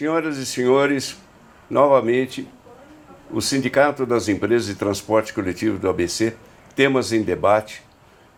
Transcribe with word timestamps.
Senhoras 0.00 0.38
e 0.38 0.46
senhores, 0.46 1.14
novamente, 1.68 2.48
o 3.30 3.42
Sindicato 3.42 4.06
das 4.06 4.30
Empresas 4.30 4.66
de 4.66 4.74
Transporte 4.74 5.34
Coletivo 5.34 5.78
do 5.78 5.90
ABC, 5.90 6.32
temas 6.74 7.12
em 7.12 7.20
debate, 7.20 7.82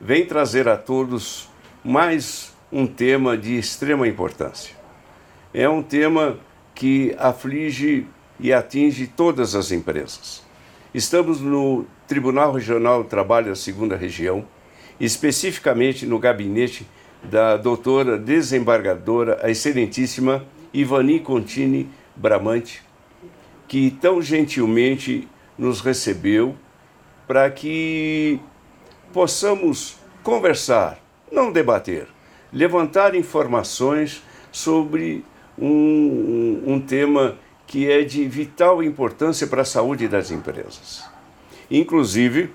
vem 0.01 0.27
trazer 0.27 0.67
a 0.67 0.77
todos 0.77 1.49
mais 1.85 2.53
um 2.73 2.85
tema 2.85 3.39
de 3.39 3.57
extrema 3.57 4.09
importância. 4.09 4.75
É 5.55 5.69
um 5.69 5.85
tema 5.85 6.37
que 6.75 7.15
aflige 7.17 8.09
e 8.41 8.53
atinge 8.53 9.07
todas 9.07 9.55
as 9.55 9.71
empresas. 9.71 10.43
Estamos 10.93 11.41
no 11.41 11.87
Tribunal 12.09 12.55
Regional 12.55 13.05
do 13.05 13.09
Trabalho 13.09 13.51
da 13.51 13.55
Segunda 13.55 13.95
Região, 13.95 14.45
especificamente 14.99 16.07
no 16.07 16.19
gabinete 16.19 16.85
da 17.23 17.57
doutora 17.57 18.19
desembargadora, 18.19 19.39
a 19.45 19.49
excelentíssima 19.49 20.45
Ivani 20.73 21.21
Contini 21.21 21.89
Bramante, 22.15 22.83
que 23.69 23.91
tão 23.91 24.21
gentilmente 24.21 25.29
nos 25.57 25.81
recebeu 25.81 26.57
para 27.27 27.51
que 27.51 28.41
possamos 29.13 29.97
conversar, 30.23 30.99
não 31.31 31.53
debater, 31.53 32.07
levantar 32.53 33.15
informações 33.15 34.23
sobre 34.51 35.25
um, 35.59 35.67
um, 36.67 36.75
um 36.75 36.81
tema 36.81 37.37
que 37.67 37.91
é 37.91 38.03
de 38.03 38.27
vital 38.27 38.83
importância 38.83 39.47
para 39.47 39.63
a 39.63 39.65
saúde 39.65 40.07
das 40.09 40.31
empresas. 40.31 41.05
Inclusive, 41.71 42.51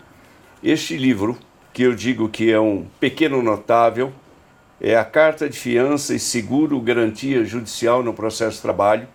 este 0.63 0.95
livro, 0.95 1.38
que 1.73 1.84
eu 1.84 1.95
digo 1.95 2.30
que 2.30 2.52
é 2.52 2.59
um 2.59 2.86
pequeno 2.99 3.41
notável, 3.41 4.13
é 4.80 4.95
a 4.95 5.03
Carta 5.03 5.50
de 5.50 5.58
Fiança 5.58 6.14
e 6.14 6.20
Seguro 6.20 6.80
Garantia 6.80 7.44
Judicial 7.44 8.03
no 8.03 8.14
Processo 8.14 8.58
de 8.58 8.61
Trabalho, 8.61 9.08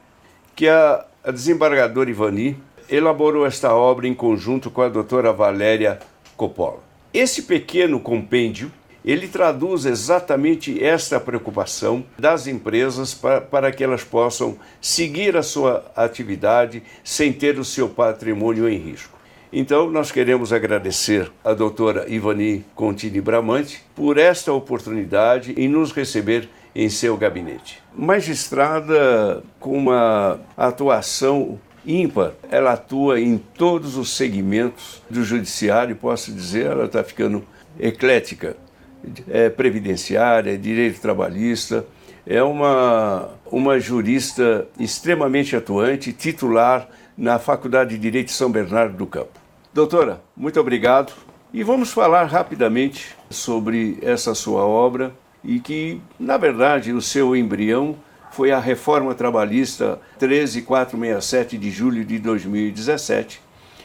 que 0.55 0.69
a, 0.69 1.05
a 1.25 1.31
desembargadora 1.31 2.11
Ivani 2.11 2.57
elaborou 2.91 3.47
esta 3.47 3.75
obra 3.75 4.07
em 4.07 4.15
conjunto 4.15 4.71
com 4.71 4.83
a 4.83 4.89
doutora 4.89 5.33
Valéria 5.33 5.99
Coppola. 6.37 6.81
Esse 7.15 7.43
pequeno 7.43 8.01
compêndio 8.01 8.71
ele 9.05 9.27
traduz 9.27 9.85
exatamente 9.85 10.83
esta 10.83 11.19
preocupação 11.19 12.05
das 12.19 12.47
empresas 12.47 13.13
para, 13.13 13.41
para 13.41 13.73
que 13.73 13.83
elas 13.83 14.05
possam 14.05 14.57
seguir 14.81 15.37
a 15.37 15.43
sua 15.43 15.91
atividade 15.97 16.83
sem 17.03 17.33
ter 17.33 17.59
o 17.59 17.65
seu 17.65 17.89
patrimônio 17.89 18.69
em 18.69 18.79
risco. 18.79 19.19
Então, 19.55 19.91
nós 19.91 20.11
queremos 20.11 20.51
agradecer 20.51 21.31
a 21.45 21.53
doutora 21.53 22.07
Ivani 22.09 22.65
Contini 22.75 23.21
Bramante 23.21 23.85
por 23.95 24.17
esta 24.17 24.51
oportunidade 24.51 25.53
em 25.59 25.69
nos 25.69 25.93
receber 25.93 26.49
em 26.75 26.89
seu 26.89 27.19
gabinete. 27.19 27.83
Magistrada 27.95 29.43
com 29.61 29.77
uma 29.77 30.41
atuação 30.57 31.61
ímpar, 31.85 32.33
ela 32.51 32.73
atua 32.73 33.21
em 33.21 33.37
todos 33.37 33.99
os 33.99 34.17
segmentos 34.17 35.03
do 35.11 35.23
judiciário, 35.23 35.97
posso 35.97 36.33
dizer, 36.33 36.65
ela 36.65 36.87
está 36.87 37.05
ficando 37.05 37.45
eclética 37.79 38.57
é, 39.29 39.51
previdenciária, 39.51 40.57
direito 40.57 40.99
trabalhista. 40.99 41.85
É 42.27 42.43
uma, 42.43 43.29
uma 43.45 43.79
jurista 43.79 44.67
extremamente 44.81 45.55
atuante, 45.55 46.11
titular 46.11 46.89
na 47.19 47.39
Faculdade 47.39 47.91
de 47.91 47.99
Direito 47.99 48.29
de 48.29 48.33
São 48.33 48.51
Bernardo 48.51 48.97
do 48.97 49.07
Campo. 49.07 49.42
Doutora, 49.75 50.23
muito 50.37 50.61
obrigado. 50.61 51.15
E 51.51 51.63
vamos 51.63 51.93
falar 51.93 52.25
rapidamente 52.25 53.17
sobre 53.31 53.99
essa 54.03 54.35
sua 54.35 54.67
obra 54.67 55.15
e 55.43 55.59
que, 55.61 55.99
na 56.21 56.37
verdade, 56.37 56.93
o 56.93 57.01
seu 57.01 57.35
embrião 57.35 57.97
foi 58.33 58.51
a 58.51 58.59
Reforma 58.59 59.15
Trabalhista 59.15 59.99
13467 60.19 61.57
de 61.57 61.71
julho 61.71 62.05
de 62.05 62.19
2017, 62.19 63.41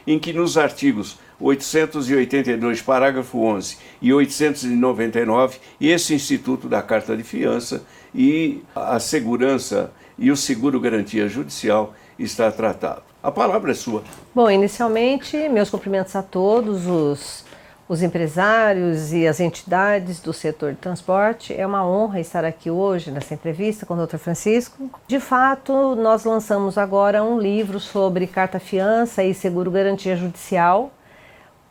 em 0.05 0.19
que 0.19 0.33
nos 0.33 0.57
artigos 0.57 1.19
882, 1.39 2.81
parágrafo 2.81 3.39
11 3.39 3.77
e 4.01 4.13
899, 4.13 5.57
esse 5.79 6.13
Instituto 6.13 6.67
da 6.67 6.81
Carta 6.81 7.15
de 7.15 7.23
Fiança 7.23 7.81
e 8.13 8.61
a 8.75 8.99
segurança 8.99 9.89
e 10.19 10.31
o 10.31 10.35
seguro 10.35 10.81
garantia 10.81 11.29
judicial 11.29 11.93
está 12.19 12.51
tratado. 12.51 13.03
A 13.27 13.31
palavra 13.31 13.71
é 13.71 13.73
sua. 13.73 14.03
Bom, 14.33 14.49
inicialmente, 14.49 15.49
meus 15.49 15.69
cumprimentos 15.69 16.15
a 16.15 16.23
todos 16.23 16.87
os, 16.87 17.43
os 17.89 18.01
empresários 18.01 19.11
e 19.11 19.27
as 19.27 19.41
entidades 19.41 20.21
do 20.21 20.31
setor 20.31 20.71
de 20.71 20.77
transporte. 20.77 21.53
É 21.53 21.67
uma 21.67 21.85
honra 21.85 22.21
estar 22.21 22.45
aqui 22.45 22.71
hoje 22.71 23.11
nessa 23.11 23.33
entrevista 23.33 23.85
com 23.85 23.95
o 23.95 24.07
Dr. 24.07 24.15
Francisco. 24.15 24.89
De 25.05 25.19
fato, 25.19 25.93
nós 25.97 26.23
lançamos 26.23 26.77
agora 26.77 27.21
um 27.21 27.37
livro 27.37 27.81
sobre 27.81 28.27
carta 28.27 28.61
fiança 28.61 29.21
e 29.21 29.33
seguro 29.33 29.69
garantia 29.69 30.15
judicial 30.15 30.89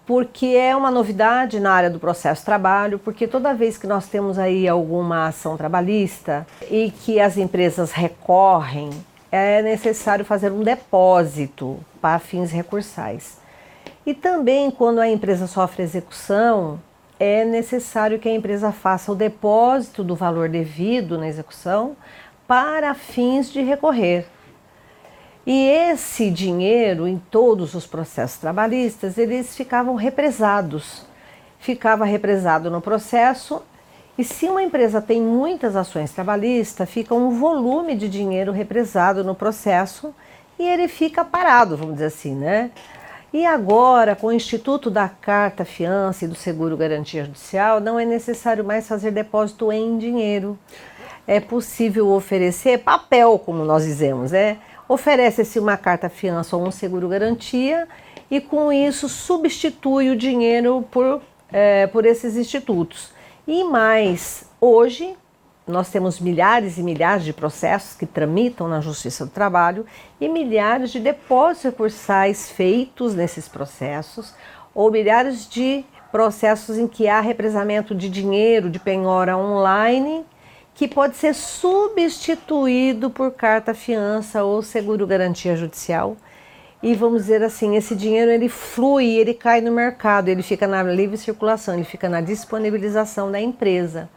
porque 0.05 0.49
é 0.49 0.77
uma 0.77 0.91
novidade 0.91 1.59
na 1.59 1.73
área 1.73 1.91
do 1.91 1.99
processo 1.99 2.45
trabalho, 2.45 2.99
porque 2.99 3.27
toda 3.27 3.55
vez 3.55 3.77
que 3.77 3.89
nós 3.89 4.07
temos 4.07 4.39
aí 4.39 4.69
alguma 4.69 5.27
ação 5.27 5.57
trabalhista 5.57 6.47
e 6.71 6.93
que 6.93 7.19
as 7.19 7.37
empresas 7.37 7.91
recorrem, 7.91 8.91
é 9.31 9.63
necessário 9.63 10.25
fazer 10.25 10.53
um 10.53 10.63
depósito 10.63 11.79
para 12.01 12.19
fins 12.19 12.51
recursais. 12.51 13.39
E 14.05 14.15
também 14.15 14.71
quando 14.71 15.01
a 15.01 15.09
empresa 15.09 15.47
sofre 15.47 15.83
execução, 15.83 16.81
é 17.19 17.45
necessário 17.45 18.19
que 18.19 18.29
a 18.29 18.35
empresa 18.35 18.71
faça 18.71 19.11
o 19.11 19.17
depósito 19.17 20.05
do 20.05 20.15
valor 20.15 20.49
devido 20.49 21.19
na 21.19 21.27
execução 21.27 21.97
para 22.47 22.95
fins 22.95 23.51
de 23.51 23.63
recorrer. 23.63 24.27
E 25.47 25.69
esse 25.69 26.31
dinheiro, 26.31 27.07
em 27.07 27.19
todos 27.19 27.75
os 27.75 27.87
processos 27.87 28.39
trabalhistas, 28.39 29.17
eles 29.17 29.57
ficavam 29.57 29.95
represados. 29.95 31.07
Ficava 31.59 32.05
represado 32.05 32.71
no 32.71 32.81
processo, 32.81 33.63
e 34.19 34.25
se 34.25 34.49
uma 34.49 34.63
empresa 34.63 35.01
tem 35.01 35.21
muitas 35.21 35.77
ações 35.77 36.11
trabalhistas, 36.13 36.89
fica 36.89 37.15
um 37.15 37.39
volume 37.39 37.95
de 37.95 38.09
dinheiro 38.09 38.53
represado 38.53 39.23
no 39.23 39.35
processo 39.35 40.15
e 40.59 40.67
ele 40.67 40.89
fica 40.89 41.25
parado, 41.25 41.77
vamos 41.77 41.95
dizer 41.95 42.07
assim, 42.07 42.35
né? 42.35 42.71
E 43.33 43.45
agora, 43.45 44.17
com 44.17 44.29
o 44.29 44.33
Instituto 44.33 44.91
da 44.91 45.09
Carta 45.09 45.65
Fiança 45.65 46.25
e 46.25 46.29
do 46.29 46.35
Seguro 46.35 46.77
Garantia 46.77 47.25
Judicial, 47.25 47.81
não 47.81 47.99
é 47.99 48.05
necessário 48.05 48.65
mais 48.65 48.89
fazer 48.89 49.11
depósito 49.11 49.71
em 49.71 49.99
dinheiro. 49.99 50.59
É 51.27 51.41
possível 51.41 52.09
oferecer 52.09 52.79
papel, 52.79 53.39
como 53.39 53.65
nós 53.65 53.85
dizemos, 53.85 54.31
né? 54.31 54.59
oferece-se 54.89 55.59
uma 55.59 55.77
carta 55.77 56.09
fiança 56.09 56.57
ou 56.57 56.67
um 56.67 56.71
seguro 56.71 57.09
garantia 57.09 57.89
e 58.31 58.41
com 58.41 58.73
isso 58.73 59.09
substitui 59.09 60.11
o 60.11 60.17
dinheiro 60.17 60.87
por, 60.91 61.21
é, 61.53 61.87
por 61.87 62.07
esses 62.07 62.37
institutos. 62.37 63.11
E 63.49 63.63
mais, 63.63 64.45
hoje 64.61 65.17
nós 65.69 65.89
temos 65.89 66.19
milhares 66.19 66.79
e 66.79 66.83
milhares 66.83 67.25
de 67.25 67.33
processos 67.33 67.97
que 67.97 68.05
tramitam 68.05 68.67
na 68.67 68.81
Justiça 68.81 69.25
do 69.25 69.31
Trabalho 69.31 69.87
e 70.21 70.29
milhares 70.29 70.91
de 70.91 70.99
depósitos 70.99 71.63
recursais 71.63 72.51
feitos 72.51 73.15
nesses 73.15 73.47
processos, 73.47 74.35
ou 74.75 74.91
milhares 74.91 75.49
de 75.49 75.85
processos 76.11 76.77
em 76.77 76.89
que 76.89 77.07
há 77.07 77.21
represamento 77.21 77.95
de 77.95 78.09
dinheiro 78.09 78.69
de 78.69 78.81
penhora 78.81 79.37
online 79.37 80.27
que 80.75 80.89
pode 80.89 81.17
ser 81.17 81.33
substituído 81.33 83.11
por 83.11 83.31
carta 83.31 83.73
fiança 83.73 84.43
ou 84.43 84.61
seguro 84.61 85.07
garantia 85.07 85.55
judicial. 85.55 86.17
E 86.83 86.95
vamos 86.95 87.23
dizer 87.23 87.43
assim, 87.43 87.75
esse 87.77 87.95
dinheiro 87.95 88.31
ele 88.31 88.49
flui, 88.49 89.17
ele 89.17 89.33
cai 89.33 89.61
no 89.61 89.73
mercado, 89.73 90.29
ele 90.29 90.43
fica 90.43 90.67
na 90.67 90.83
livre 90.83 91.17
circulação, 91.17 91.75
ele 91.75 91.85
fica 91.85 92.09
na 92.09 92.21
disponibilização 92.21 93.31
da 93.31 93.41
empresa. 93.41 94.09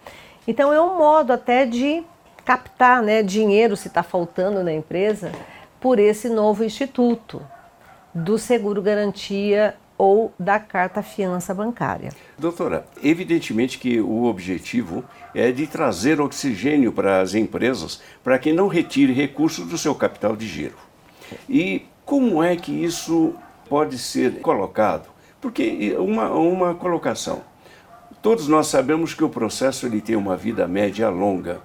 Então 0.47 0.73
é 0.73 0.81
um 0.81 0.97
modo 0.97 1.31
até 1.31 1.65
de 1.65 2.03
captar 2.43 3.01
né, 3.01 3.21
dinheiro 3.21 3.77
se 3.77 3.87
está 3.87 4.03
faltando 4.03 4.63
na 4.63 4.73
empresa 4.73 5.31
por 5.79 5.99
esse 5.99 6.27
novo 6.27 6.63
instituto 6.63 7.41
do 8.13 8.37
seguro 8.37 8.81
garantia 8.81 9.75
ou 9.97 10.33
da 10.39 10.57
carta 10.59 11.03
fiança 11.03 11.53
bancária. 11.53 12.11
Doutora, 12.37 12.85
evidentemente 13.03 13.77
que 13.77 13.99
o 13.99 14.23
objetivo 14.23 15.03
é 15.35 15.51
de 15.51 15.67
trazer 15.67 16.21
oxigênio 16.21 16.91
para 16.91 17.21
as 17.21 17.35
empresas 17.35 18.01
para 18.23 18.39
que 18.39 18.53
não 18.53 18.67
retire 18.67 19.11
recursos 19.13 19.67
do 19.67 19.77
seu 19.77 19.93
capital 19.93 20.35
de 20.35 20.47
giro. 20.47 20.77
E 21.47 21.85
como 22.09 22.41
é 22.41 22.55
que 22.55 22.71
isso 22.71 23.35
pode 23.69 23.99
ser 23.99 24.41
colocado? 24.41 25.07
Porque 25.39 25.95
uma, 25.99 26.31
uma 26.31 26.73
colocação. 26.73 27.43
Todos 28.19 28.47
nós 28.47 28.65
sabemos 28.65 29.13
que 29.13 29.23
o 29.23 29.29
processo 29.29 29.85
ele 29.85 30.01
tem 30.01 30.15
uma 30.15 30.35
vida 30.35 30.67
média 30.67 31.07
longa. 31.07 31.61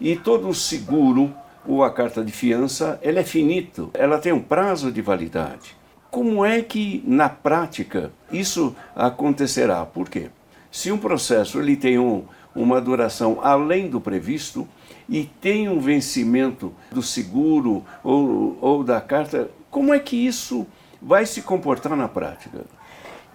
E 0.00 0.16
todo 0.16 0.54
seguro 0.54 1.30
ou 1.68 1.84
a 1.84 1.90
carta 1.90 2.24
de 2.24 2.32
fiança, 2.32 2.98
ela 3.02 3.20
é 3.20 3.22
finito, 3.22 3.90
ela 3.92 4.18
tem 4.18 4.32
um 4.32 4.40
prazo 4.40 4.90
de 4.90 5.02
validade. 5.02 5.76
Como 6.10 6.42
é 6.42 6.62
que, 6.62 7.04
na 7.06 7.28
prática, 7.28 8.10
isso 8.32 8.74
acontecerá? 8.94 9.84
Por 9.84 10.08
quê? 10.08 10.30
se 10.76 10.92
um 10.92 10.98
processo 10.98 11.58
ele 11.58 11.74
tem 11.74 11.98
um, 11.98 12.24
uma 12.54 12.82
duração 12.82 13.38
além 13.42 13.88
do 13.88 13.98
previsto 13.98 14.68
e 15.08 15.24
tem 15.24 15.70
um 15.70 15.80
vencimento 15.80 16.70
do 16.92 17.00
seguro 17.00 17.82
ou, 18.04 18.58
ou 18.60 18.84
da 18.84 19.00
carta, 19.00 19.48
como 19.76 19.92
é 19.92 19.98
que 19.98 20.16
isso 20.16 20.66
vai 21.02 21.26
se 21.26 21.42
comportar 21.42 21.94
na 21.94 22.08
prática? 22.08 22.64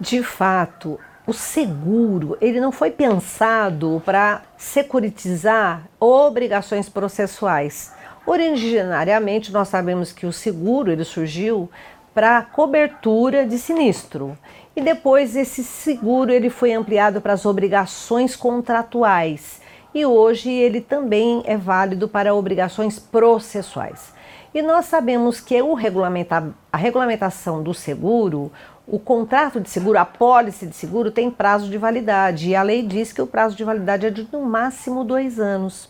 De 0.00 0.24
fato, 0.24 0.98
o 1.24 1.32
seguro 1.32 2.36
ele 2.40 2.60
não 2.60 2.72
foi 2.72 2.90
pensado 2.90 4.02
para 4.04 4.42
securitizar 4.56 5.84
obrigações 6.00 6.88
processuais. 6.88 7.92
Originariamente, 8.26 9.52
nós 9.52 9.68
sabemos 9.68 10.10
que 10.10 10.26
o 10.26 10.32
seguro 10.32 10.90
ele 10.90 11.04
surgiu 11.04 11.70
para 12.12 12.42
cobertura 12.42 13.46
de 13.46 13.56
sinistro. 13.56 14.36
E 14.74 14.80
depois 14.80 15.36
esse 15.36 15.62
seguro 15.62 16.32
ele 16.32 16.50
foi 16.50 16.72
ampliado 16.72 17.20
para 17.20 17.34
as 17.34 17.46
obrigações 17.46 18.34
contratuais. 18.34 19.60
E 19.94 20.04
hoje 20.04 20.50
ele 20.50 20.80
também 20.80 21.40
é 21.46 21.56
válido 21.56 22.08
para 22.08 22.34
obrigações 22.34 22.98
processuais. 22.98 24.12
E 24.54 24.60
nós 24.60 24.84
sabemos 24.84 25.40
que 25.40 25.60
o 25.62 25.72
regulamenta 25.72 26.54
a 26.70 26.76
regulamentação 26.76 27.62
do 27.62 27.72
seguro, 27.72 28.52
o 28.86 28.98
contrato 28.98 29.60
de 29.60 29.70
seguro, 29.70 29.98
a 29.98 30.04
pólice 30.04 30.66
de 30.66 30.74
seguro 30.74 31.10
tem 31.10 31.30
prazo 31.30 31.70
de 31.70 31.78
validade 31.78 32.50
e 32.50 32.54
a 32.54 32.62
lei 32.62 32.82
diz 32.82 33.12
que 33.12 33.22
o 33.22 33.26
prazo 33.26 33.56
de 33.56 33.64
validade 33.64 34.06
é 34.06 34.10
de 34.10 34.28
no 34.30 34.42
máximo 34.42 35.04
dois 35.04 35.40
anos. 35.40 35.88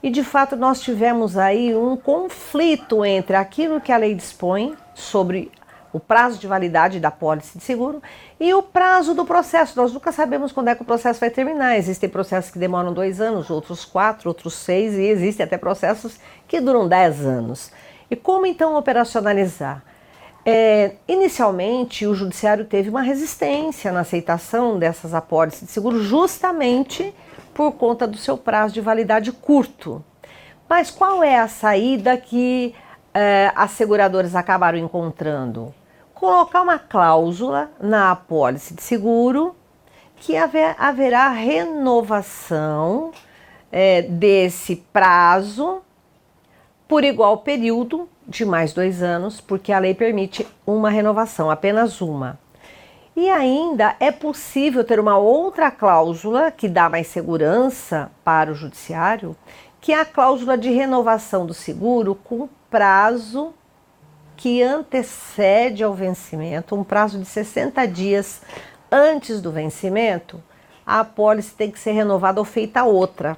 E 0.00 0.10
de 0.10 0.22
fato 0.22 0.54
nós 0.54 0.80
tivemos 0.80 1.36
aí 1.36 1.74
um 1.74 1.96
conflito 1.96 3.04
entre 3.04 3.34
aquilo 3.34 3.80
que 3.80 3.90
a 3.90 3.96
lei 3.96 4.14
dispõe 4.14 4.76
sobre 4.94 5.50
o 5.92 6.00
prazo 6.00 6.38
de 6.38 6.46
validade 6.46 7.00
da 7.00 7.10
pólice 7.10 7.56
de 7.56 7.64
seguro 7.64 8.02
e 8.38 8.52
o 8.52 8.62
prazo 8.62 9.14
do 9.14 9.24
processo. 9.24 9.76
Nós 9.76 9.92
nunca 9.92 10.12
sabemos 10.12 10.52
quando 10.52 10.68
é 10.68 10.74
que 10.74 10.82
o 10.82 10.84
processo 10.84 11.20
vai 11.20 11.30
terminar. 11.30 11.78
Existem 11.78 12.08
processos 12.08 12.50
que 12.50 12.58
demoram 12.58 12.92
dois 12.92 13.20
anos, 13.20 13.48
outros 13.48 13.84
quatro, 13.84 14.28
outros 14.28 14.54
seis, 14.54 14.94
e 14.94 15.02
existem 15.02 15.44
até 15.44 15.56
processos 15.56 16.18
que 16.46 16.60
duram 16.60 16.86
dez 16.88 17.24
anos. 17.24 17.70
E 18.10 18.16
como 18.16 18.46
então 18.46 18.76
operacionalizar? 18.76 19.82
É, 20.46 20.96
inicialmente, 21.08 22.06
o 22.06 22.14
judiciário 22.14 22.66
teve 22.66 22.90
uma 22.90 23.00
resistência 23.00 23.90
na 23.90 24.00
aceitação 24.00 24.78
dessas 24.78 25.14
apólices 25.14 25.66
de 25.66 25.72
seguro, 25.72 26.02
justamente 26.02 27.14
por 27.54 27.72
conta 27.72 28.06
do 28.06 28.18
seu 28.18 28.36
prazo 28.36 28.74
de 28.74 28.80
validade 28.80 29.32
curto. 29.32 30.04
Mas 30.68 30.90
qual 30.90 31.22
é 31.22 31.38
a 31.38 31.48
saída 31.48 32.16
que 32.16 32.74
é, 33.14 33.50
as 33.54 33.70
seguradoras 33.70 34.34
acabaram 34.34 34.76
encontrando? 34.76 35.74
Colocar 36.12 36.62
uma 36.62 36.78
cláusula 36.78 37.70
na 37.80 38.10
apólice 38.10 38.74
de 38.74 38.82
seguro 38.82 39.54
que 40.16 40.36
haver, 40.36 40.74
haverá 40.78 41.28
renovação 41.28 43.12
é, 43.70 44.02
desse 44.02 44.76
prazo 44.76 45.82
por 46.88 47.04
igual 47.04 47.38
período 47.38 48.08
de 48.26 48.44
mais 48.44 48.72
dois 48.72 49.02
anos, 49.02 49.40
porque 49.40 49.72
a 49.72 49.78
lei 49.78 49.94
permite 49.94 50.46
uma 50.66 50.90
renovação, 50.90 51.50
apenas 51.50 52.00
uma. 52.00 52.38
E 53.16 53.30
ainda 53.30 53.94
é 54.00 54.10
possível 54.10 54.82
ter 54.82 54.98
uma 54.98 55.16
outra 55.16 55.70
cláusula 55.70 56.50
que 56.50 56.68
dá 56.68 56.88
mais 56.88 57.06
segurança 57.06 58.10
para 58.24 58.50
o 58.50 58.54
judiciário, 58.54 59.36
que 59.80 59.92
é 59.92 60.00
a 60.00 60.04
cláusula 60.04 60.58
de 60.58 60.70
renovação 60.70 61.46
do 61.46 61.54
seguro 61.54 62.14
com 62.14 62.48
prazo 62.70 63.54
que 64.36 64.62
antecede 64.62 65.84
ao 65.84 65.94
vencimento, 65.94 66.74
um 66.74 66.82
prazo 66.82 67.18
de 67.18 67.24
60 67.24 67.86
dias 67.86 68.42
antes 68.90 69.40
do 69.40 69.52
vencimento, 69.52 70.42
a 70.86 71.00
apólice 71.00 71.54
tem 71.54 71.70
que 71.70 71.78
ser 71.78 71.92
renovada 71.92 72.40
ou 72.40 72.44
feita 72.44 72.84
outra. 72.84 73.36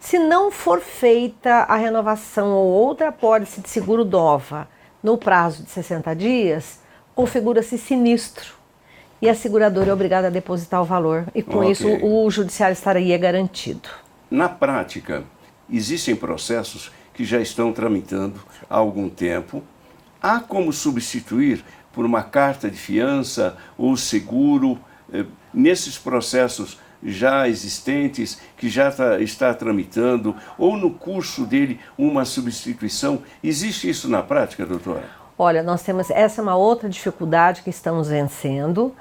Se 0.00 0.18
não 0.18 0.50
for 0.50 0.80
feita 0.80 1.50
a 1.50 1.76
renovação 1.76 2.50
ou 2.50 2.68
outra 2.68 3.08
apólice 3.08 3.60
de 3.60 3.68
seguro 3.68 4.04
nova 4.04 4.68
no 5.02 5.18
prazo 5.18 5.64
de 5.64 5.70
60 5.70 6.14
dias, 6.14 6.80
configura-se 7.14 7.76
sinistro 7.76 8.54
e 9.20 9.28
a 9.28 9.34
seguradora 9.34 9.90
é 9.90 9.92
obrigada 9.92 10.28
a 10.28 10.30
depositar 10.30 10.80
o 10.80 10.84
valor 10.84 11.26
e 11.34 11.42
com 11.42 11.58
okay. 11.58 11.72
isso 11.72 11.88
o 12.04 12.30
judiciário 12.30 12.72
estaria 12.72 13.18
garantido. 13.18 13.88
Na 14.30 14.48
prática, 14.48 15.24
existem 15.68 16.14
processos 16.14 16.92
que 17.12 17.24
já 17.24 17.40
estão 17.40 17.72
tramitando 17.72 18.40
há 18.70 18.76
algum 18.76 19.08
tempo. 19.08 19.62
Há 20.22 20.38
como 20.38 20.72
substituir 20.72 21.64
por 21.92 22.04
uma 22.04 22.22
carta 22.22 22.70
de 22.70 22.76
fiança 22.76 23.56
ou 23.76 23.96
seguro 23.96 24.78
eh, 25.12 25.24
nesses 25.52 25.98
processos 25.98 26.78
já 27.02 27.48
existentes, 27.48 28.40
que 28.56 28.68
já 28.68 28.90
tá, 28.90 29.20
está 29.20 29.54
tramitando, 29.54 30.34
ou 30.56 30.76
no 30.76 30.90
curso 30.90 31.46
dele 31.46 31.80
uma 31.96 32.24
substituição. 32.24 33.22
Existe 33.42 33.88
isso 33.88 34.08
na 34.08 34.22
prática, 34.22 34.66
doutora? 34.66 35.04
Olha, 35.38 35.62
nós 35.62 35.82
temos 35.82 36.10
essa 36.10 36.40
é 36.40 36.42
uma 36.42 36.56
outra 36.56 36.88
dificuldade 36.88 37.62
que 37.62 37.70
estamos 37.70 38.08
vencendo. 38.08 38.94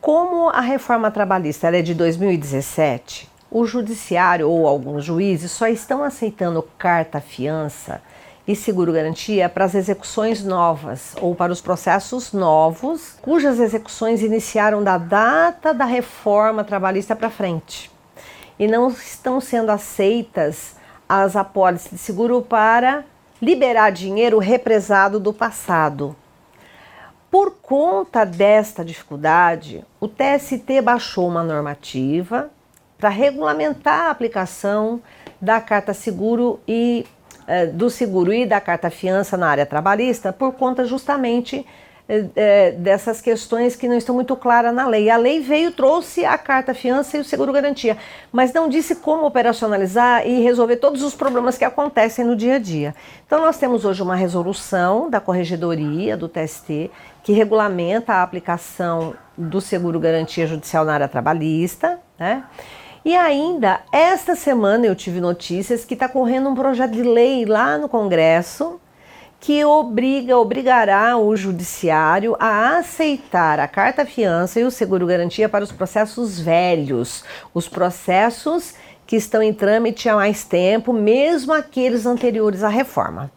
Como 0.00 0.48
a 0.48 0.60
reforma 0.60 1.10
trabalhista 1.10 1.68
é 1.68 1.82
de 1.82 1.92
2017, 1.94 3.28
o 3.50 3.66
judiciário 3.66 4.48
ou 4.48 4.66
alguns 4.66 5.04
juízes 5.04 5.50
só 5.50 5.66
estão 5.66 6.02
aceitando 6.02 6.66
carta 6.78 7.20
fiança 7.20 8.00
e 8.48 8.56
seguro-garantia 8.56 9.46
para 9.46 9.66
as 9.66 9.74
execuções 9.74 10.42
novas 10.42 11.14
ou 11.20 11.34
para 11.34 11.52
os 11.52 11.60
processos 11.60 12.32
novos, 12.32 13.18
cujas 13.20 13.60
execuções 13.60 14.22
iniciaram 14.22 14.82
da 14.82 14.96
data 14.96 15.74
da 15.74 15.84
reforma 15.84 16.64
trabalhista 16.64 17.14
para 17.14 17.28
frente 17.28 17.90
e 18.58 18.66
não 18.66 18.88
estão 18.88 19.38
sendo 19.38 19.70
aceitas 19.70 20.76
as 21.06 21.36
apólices 21.36 21.90
de 21.90 21.98
seguro 21.98 22.40
para 22.40 23.04
liberar 23.40 23.90
dinheiro 23.90 24.38
represado 24.38 25.20
do 25.20 25.32
passado. 25.32 26.16
Por 27.30 27.56
conta 27.60 28.24
desta 28.24 28.82
dificuldade, 28.82 29.84
o 30.00 30.08
TST 30.08 30.80
baixou 30.82 31.28
uma 31.28 31.42
normativa 31.42 32.50
para 32.96 33.10
regulamentar 33.10 34.06
a 34.06 34.10
aplicação 34.10 35.02
da 35.40 35.60
carta 35.60 35.92
seguro 35.92 36.58
e 36.66 37.06
do 37.74 37.88
seguro 37.88 38.32
e 38.32 38.44
da 38.44 38.60
carta 38.60 38.90
fiança 38.90 39.36
na 39.36 39.48
área 39.48 39.64
trabalhista 39.66 40.32
por 40.32 40.52
conta 40.52 40.84
justamente 40.84 41.64
eh, 42.10 42.24
eh, 42.36 42.70
dessas 42.72 43.20
questões 43.20 43.76
que 43.76 43.86
não 43.86 43.94
estão 43.94 44.14
muito 44.14 44.34
claras 44.34 44.74
na 44.74 44.86
lei. 44.86 45.10
A 45.10 45.18
lei 45.18 45.40
veio, 45.40 45.70
trouxe 45.70 46.24
a 46.24 46.38
carta 46.38 46.72
fiança 46.72 47.18
e 47.18 47.20
o 47.20 47.24
seguro 47.24 47.52
garantia, 47.52 47.98
mas 48.32 48.50
não 48.50 48.66
disse 48.66 48.96
como 48.96 49.26
operacionalizar 49.26 50.26
e 50.26 50.40
resolver 50.40 50.76
todos 50.76 51.02
os 51.02 51.14
problemas 51.14 51.58
que 51.58 51.66
acontecem 51.66 52.24
no 52.24 52.34
dia 52.34 52.54
a 52.54 52.58
dia. 52.58 52.94
Então 53.26 53.42
nós 53.42 53.58
temos 53.58 53.84
hoje 53.84 54.02
uma 54.02 54.16
resolução 54.16 55.10
da 55.10 55.20
Corregedoria 55.20 56.16
do 56.16 56.30
TST 56.30 56.90
que 57.22 57.32
regulamenta 57.32 58.14
a 58.14 58.22
aplicação 58.22 59.14
do 59.36 59.60
seguro 59.60 60.00
garantia 60.00 60.46
judicial 60.46 60.86
na 60.86 60.94
área 60.94 61.08
trabalhista, 61.08 62.00
né? 62.18 62.42
E 63.08 63.16
ainda, 63.16 63.80
esta 63.90 64.36
semana 64.36 64.84
eu 64.84 64.94
tive 64.94 65.18
notícias 65.18 65.82
que 65.82 65.94
está 65.94 66.06
correndo 66.06 66.50
um 66.50 66.54
projeto 66.54 66.90
de 66.90 67.02
lei 67.02 67.46
lá 67.46 67.78
no 67.78 67.88
Congresso 67.88 68.78
que 69.40 69.64
obriga, 69.64 70.36
obrigará 70.36 71.16
o 71.16 71.34
judiciário 71.34 72.36
a 72.38 72.76
aceitar 72.76 73.60
a 73.60 73.66
carta 73.66 74.04
fiança 74.04 74.60
e 74.60 74.64
o 74.64 74.70
seguro 74.70 75.06
garantia 75.06 75.48
para 75.48 75.64
os 75.64 75.72
processos 75.72 76.38
velhos, 76.38 77.24
os 77.54 77.66
processos 77.66 78.74
que 79.06 79.16
estão 79.16 79.42
em 79.42 79.54
trâmite 79.54 80.06
há 80.06 80.14
mais 80.14 80.44
tempo, 80.44 80.92
mesmo 80.92 81.54
aqueles 81.54 82.04
anteriores 82.04 82.62
à 82.62 82.68
reforma. 82.68 83.32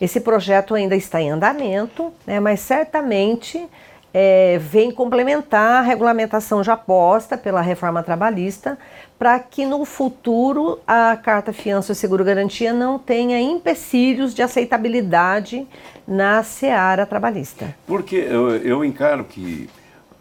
Esse 0.00 0.20
projeto 0.20 0.74
ainda 0.74 0.96
está 0.96 1.20
em 1.20 1.30
andamento, 1.30 2.14
né, 2.26 2.40
mas 2.40 2.60
certamente 2.60 3.68
é, 4.14 4.58
vem 4.58 4.90
complementar 4.90 5.78
a 5.78 5.80
regulamentação 5.80 6.62
já 6.62 6.76
posta 6.76 7.38
pela 7.38 7.60
reforma 7.60 8.02
trabalhista 8.02 8.78
para 9.18 9.38
que 9.38 9.64
no 9.64 9.84
futuro 9.84 10.80
a 10.86 11.16
carta 11.16 11.52
fiança 11.52 11.92
e 11.92 11.94
seguro 11.94 12.24
garantia 12.24 12.72
não 12.72 12.98
tenha 12.98 13.40
empecilhos 13.40 14.34
de 14.34 14.42
aceitabilidade 14.42 15.66
na 16.06 16.42
seara 16.42 17.06
trabalhista. 17.06 17.74
Porque 17.86 18.16
eu, 18.16 18.56
eu 18.56 18.84
encaro 18.84 19.24
que 19.24 19.70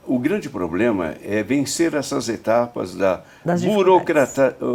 o 0.06 0.20
grande 0.20 0.50
problema 0.50 1.16
é 1.24 1.44
vencer 1.44 1.94
essas 1.94 2.28
etapas 2.28 2.96
da 2.96 3.22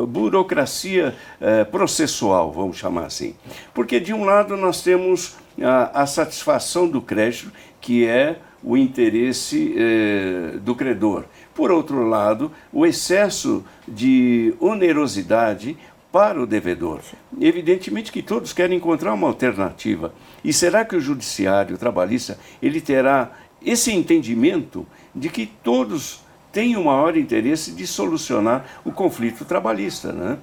burocracia 0.09 1.15
eh, 1.41 1.65
processual, 1.65 2.53
vamos 2.53 2.77
chamar 2.77 3.07
assim. 3.07 3.35
Porque, 3.75 3.99
de 3.99 4.13
um 4.13 4.25
lado, 4.25 4.57
nós 4.57 4.83
temos 4.83 5.37
a, 5.61 6.03
a 6.03 6.07
satisfação 6.07 6.89
do 6.89 7.01
crédito, 7.01 7.53
que 7.81 8.07
é 8.07 8.37
o 8.67 8.77
interesse 8.77 9.75
eh, 9.79 10.59
do 10.59 10.75
credor. 10.75 11.25
Por 11.55 11.71
outro 11.71 12.09
lado, 12.09 12.51
o 12.73 12.85
excesso 12.85 13.65
de 13.87 14.53
onerosidade 14.59 15.79
para 16.11 16.43
o 16.43 16.47
devedor. 16.47 17.01
Evidentemente 17.41 18.11
que 18.11 18.23
todos 18.23 18.53
querem 18.53 18.79
encontrar 18.79 19.15
uma 19.15 19.29
alternativa. 19.29 20.13
E 20.43 20.53
será 20.53 20.85
que 20.85 20.97
o 20.97 21.01
judiciário 21.01 21.79
trabalhista 21.79 22.39
ele 22.61 22.81
terá 22.81 23.31
esse 23.65 23.93
entendimento 23.93 24.85
de 25.15 25.29
que 25.29 25.47
todos 25.47 26.25
tem 26.51 26.77
o 26.77 26.87
maior 26.87 27.17
interesse 27.17 27.71
de 27.71 27.87
solucionar 27.87 28.65
o 28.85 28.91
conflito 28.91 29.45
trabalhista, 29.45 30.13
né? 30.13 30.39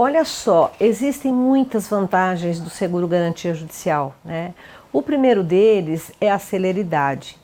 Olha 0.00 0.24
só, 0.24 0.72
existem 0.78 1.32
muitas 1.32 1.88
vantagens 1.88 2.60
do 2.60 2.70
seguro 2.70 3.08
garantia 3.08 3.52
judicial. 3.52 4.14
Né? 4.24 4.54
O 4.98 5.02
primeiro 5.02 5.44
deles 5.44 6.10
é 6.20 6.28
a 6.28 6.40
celeridade. 6.40 7.38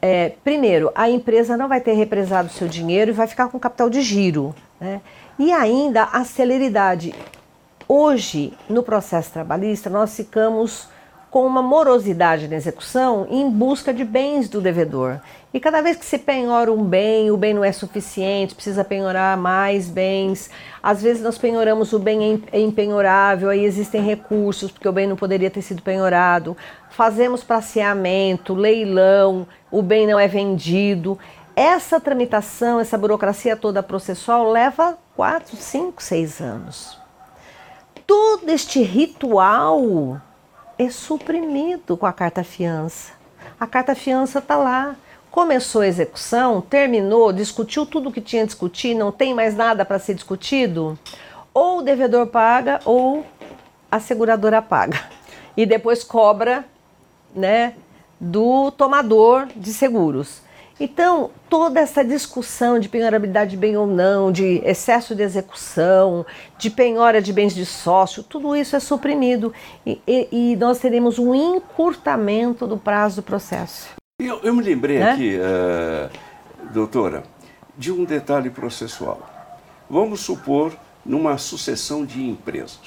É, 0.00 0.32
primeiro, 0.42 0.90
a 0.94 1.06
empresa 1.06 1.54
não 1.54 1.68
vai 1.68 1.82
ter 1.82 1.92
represado 1.92 2.48
seu 2.48 2.66
dinheiro 2.66 3.10
e 3.10 3.12
vai 3.12 3.26
ficar 3.26 3.48
com 3.48 3.60
capital 3.60 3.90
de 3.90 4.00
giro. 4.00 4.54
Né? 4.80 5.02
E 5.38 5.52
ainda 5.52 6.04
a 6.04 6.24
celeridade. 6.24 7.14
Hoje, 7.86 8.54
no 8.70 8.82
processo 8.82 9.30
trabalhista, 9.30 9.90
nós 9.90 10.16
ficamos 10.16 10.88
com 11.32 11.46
uma 11.46 11.62
morosidade 11.62 12.46
na 12.46 12.56
execução 12.56 13.26
em 13.30 13.50
busca 13.50 13.92
de 13.92 14.04
bens 14.04 14.50
do 14.50 14.60
devedor. 14.60 15.18
E 15.54 15.58
cada 15.58 15.80
vez 15.80 15.96
que 15.96 16.04
se 16.04 16.18
penhora 16.18 16.70
um 16.70 16.84
bem, 16.84 17.30
o 17.30 17.38
bem 17.38 17.54
não 17.54 17.64
é 17.64 17.72
suficiente, 17.72 18.54
precisa 18.54 18.84
penhorar 18.84 19.34
mais 19.38 19.88
bens. 19.88 20.50
Às 20.82 21.00
vezes 21.00 21.22
nós 21.22 21.38
penhoramos 21.38 21.94
o 21.94 21.98
bem 21.98 22.44
é 22.52 22.60
impenhorável, 22.60 23.48
aí 23.48 23.64
existem 23.64 24.02
recursos, 24.02 24.70
porque 24.70 24.86
o 24.86 24.92
bem 24.92 25.06
não 25.06 25.16
poderia 25.16 25.50
ter 25.50 25.62
sido 25.62 25.80
penhorado. 25.80 26.54
Fazemos 26.90 27.42
praceamento, 27.42 28.52
leilão, 28.52 29.46
o 29.70 29.80
bem 29.80 30.06
não 30.06 30.18
é 30.18 30.28
vendido. 30.28 31.18
Essa 31.56 31.98
tramitação, 31.98 32.78
essa 32.78 32.98
burocracia 32.98 33.56
toda 33.56 33.82
processual 33.82 34.50
leva 34.50 34.98
4, 35.16 35.56
5, 35.56 36.02
6 36.02 36.40
anos. 36.42 36.98
Todo 38.06 38.50
este 38.50 38.82
ritual 38.82 40.20
é 40.84 40.90
suprimido 40.90 41.96
com 41.96 42.06
a 42.06 42.12
carta 42.12 42.42
fiança. 42.42 43.12
A 43.58 43.66
carta 43.66 43.94
fiança 43.94 44.40
está 44.40 44.56
lá. 44.56 44.96
Começou 45.30 45.82
a 45.82 45.86
execução, 45.86 46.60
terminou, 46.60 47.32
discutiu 47.32 47.86
tudo 47.86 48.08
o 48.08 48.12
que 48.12 48.20
tinha 48.20 48.42
a 48.42 48.46
discutir, 48.46 48.94
não 48.94 49.10
tem 49.10 49.32
mais 49.32 49.56
nada 49.56 49.84
para 49.84 49.98
ser 49.98 50.14
discutido. 50.14 50.98
Ou 51.54 51.78
o 51.78 51.82
devedor 51.82 52.26
paga 52.26 52.80
ou 52.84 53.24
a 53.90 53.98
seguradora 53.98 54.60
paga. 54.60 55.00
E 55.56 55.64
depois 55.64 56.02
cobra 56.02 56.64
né, 57.34 57.74
do 58.20 58.70
tomador 58.72 59.46
de 59.54 59.72
seguros. 59.72 60.42
Então, 60.82 61.30
toda 61.48 61.78
essa 61.78 62.04
discussão 62.04 62.76
de 62.76 62.88
penhorabilidade 62.88 63.52
de 63.52 63.56
bem 63.56 63.76
ou 63.76 63.86
não, 63.86 64.32
de 64.32 64.60
excesso 64.64 65.14
de 65.14 65.22
execução, 65.22 66.26
de 66.58 66.68
penhora 66.68 67.22
de 67.22 67.32
bens 67.32 67.54
de 67.54 67.64
sócio, 67.64 68.20
tudo 68.24 68.56
isso 68.56 68.74
é 68.74 68.80
suprimido 68.80 69.54
e, 69.86 70.00
e, 70.04 70.28
e 70.32 70.56
nós 70.56 70.80
teremos 70.80 71.20
um 71.20 71.32
encurtamento 71.36 72.66
do 72.66 72.76
prazo 72.76 73.16
do 73.16 73.22
processo. 73.22 73.90
Eu, 74.20 74.40
eu 74.42 74.52
me 74.56 74.60
lembrei 74.60 74.98
né? 74.98 75.12
aqui, 75.12 75.38
uh, 75.38 76.10
doutora, 76.72 77.22
de 77.78 77.92
um 77.92 78.04
detalhe 78.04 78.50
processual. 78.50 79.20
Vamos 79.88 80.18
supor 80.18 80.72
numa 81.06 81.38
sucessão 81.38 82.04
de 82.04 82.20
empresas. 82.24 82.80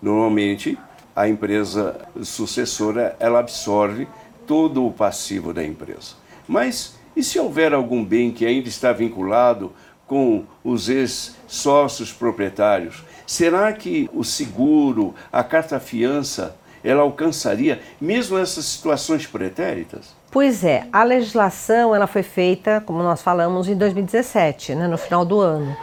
Normalmente, 0.00 0.78
a 1.16 1.28
empresa 1.28 2.00
sucessora 2.22 3.16
ela 3.18 3.40
absorve 3.40 4.06
todo 4.46 4.86
o 4.86 4.92
passivo 4.92 5.52
da 5.52 5.64
empresa. 5.64 6.14
Mas 6.46 7.02
e 7.16 7.22
se 7.22 7.38
houver 7.38 7.72
algum 7.72 8.04
bem 8.04 8.30
que 8.30 8.46
ainda 8.46 8.68
está 8.68 8.92
vinculado 8.92 9.72
com 10.06 10.44
os 10.62 10.88
ex-sócios 10.88 12.12
proprietários, 12.12 13.02
será 13.26 13.72
que 13.72 14.08
o 14.12 14.22
seguro, 14.22 15.14
a 15.32 15.42
carta-fiança, 15.42 16.56
ela 16.82 17.02
alcançaria 17.02 17.80
mesmo 18.00 18.36
essas 18.36 18.66
situações 18.66 19.26
pretéritas? 19.26 20.14
Pois 20.30 20.64
é, 20.64 20.86
a 20.92 21.02
legislação 21.02 21.94
ela 21.94 22.06
foi 22.06 22.22
feita, 22.22 22.82
como 22.84 23.02
nós 23.02 23.22
falamos, 23.22 23.68
em 23.68 23.76
2017, 23.76 24.74
né, 24.74 24.86
no 24.86 24.98
final 24.98 25.24
do 25.24 25.40
ano. 25.40 25.74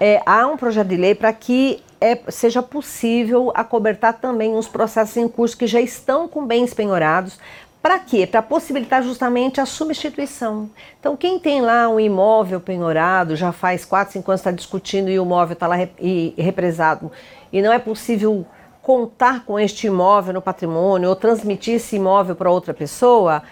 É, 0.00 0.20
há 0.26 0.46
um 0.46 0.56
projeto 0.56 0.88
de 0.88 0.96
lei 0.96 1.14
para 1.14 1.32
que 1.32 1.82
é, 2.00 2.18
seja 2.28 2.62
possível 2.62 3.50
acobertar 3.54 4.14
também 4.14 4.54
os 4.54 4.68
processos 4.68 5.16
em 5.16 5.26
curso 5.26 5.56
que 5.56 5.66
já 5.66 5.80
estão 5.80 6.28
com 6.28 6.44
bens 6.44 6.74
penhorados, 6.74 7.38
para 7.84 7.98
quê? 7.98 8.26
Para 8.26 8.40
possibilitar 8.40 9.02
justamente 9.02 9.60
a 9.60 9.66
substituição. 9.66 10.70
Então, 10.98 11.14
quem 11.18 11.38
tem 11.38 11.60
lá 11.60 11.86
um 11.86 12.00
imóvel 12.00 12.58
penhorado, 12.58 13.36
já 13.36 13.52
faz 13.52 13.84
4, 13.84 14.14
5 14.14 14.30
anos 14.30 14.40
está 14.40 14.50
discutindo 14.50 15.10
e 15.10 15.20
o 15.20 15.22
imóvel 15.22 15.52
está 15.52 15.66
lá 15.66 15.76
e, 16.00 16.32
represado, 16.38 17.12
e 17.52 17.60
não 17.60 17.70
é 17.70 17.78
possível 17.78 18.46
contar 18.80 19.44
com 19.44 19.60
este 19.60 19.88
imóvel 19.88 20.32
no 20.32 20.40
patrimônio 20.40 21.10
ou 21.10 21.14
transmitir 21.14 21.74
esse 21.74 21.96
imóvel 21.96 22.34
para 22.34 22.50
outra 22.50 22.72
pessoa, 22.72 23.42